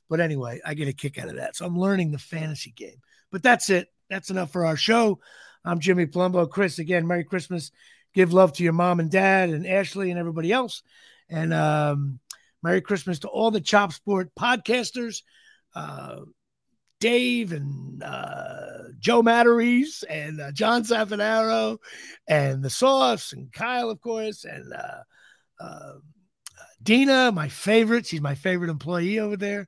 [0.08, 1.56] but anyway, I get a kick out of that.
[1.56, 3.00] So I'm learning the fantasy game.
[3.30, 3.88] But that's it.
[4.08, 5.18] That's enough for our show.
[5.64, 6.48] I'm Jimmy Palumbo.
[6.48, 7.72] Chris, again, Merry Christmas.
[8.14, 10.82] Give love to your mom and dad and Ashley and everybody else.
[11.30, 12.20] And um,
[12.62, 15.22] Merry Christmas to all the Chop Sport podcasters.
[15.74, 16.20] Uh,
[17.00, 21.78] Dave and uh, Joe Matarese and uh, John Safanaro
[22.28, 25.02] and the Sauce and Kyle, of course, and uh,
[25.60, 25.94] uh,
[26.80, 28.06] Dina, my favorite.
[28.06, 29.66] She's my favorite employee over there.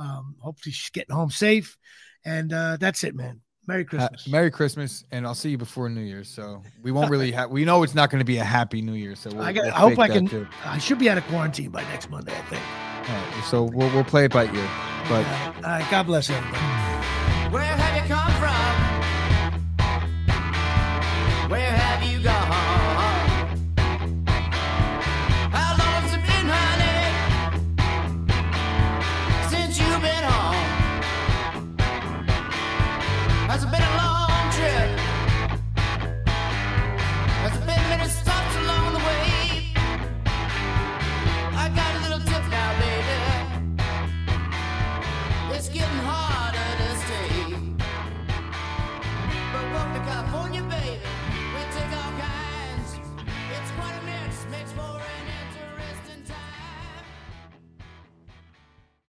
[0.00, 1.78] Um, hopefully, she's getting home safe.
[2.24, 3.42] And uh, that's it, man.
[3.66, 4.28] Merry Christmas.
[4.28, 6.28] Merry Christmas, and I'll see you before New Year's.
[6.28, 7.50] So we won't really have.
[7.50, 9.14] We know it's not going to be a happy New Year.
[9.14, 10.26] So we'll, I, got, we'll I hope I can.
[10.26, 10.46] Too.
[10.64, 12.32] I should be out of quarantine by next Monday.
[12.32, 12.62] I think.
[13.08, 14.70] Right, so we'll we'll play it by ear.
[15.08, 16.58] But all right, God bless everybody.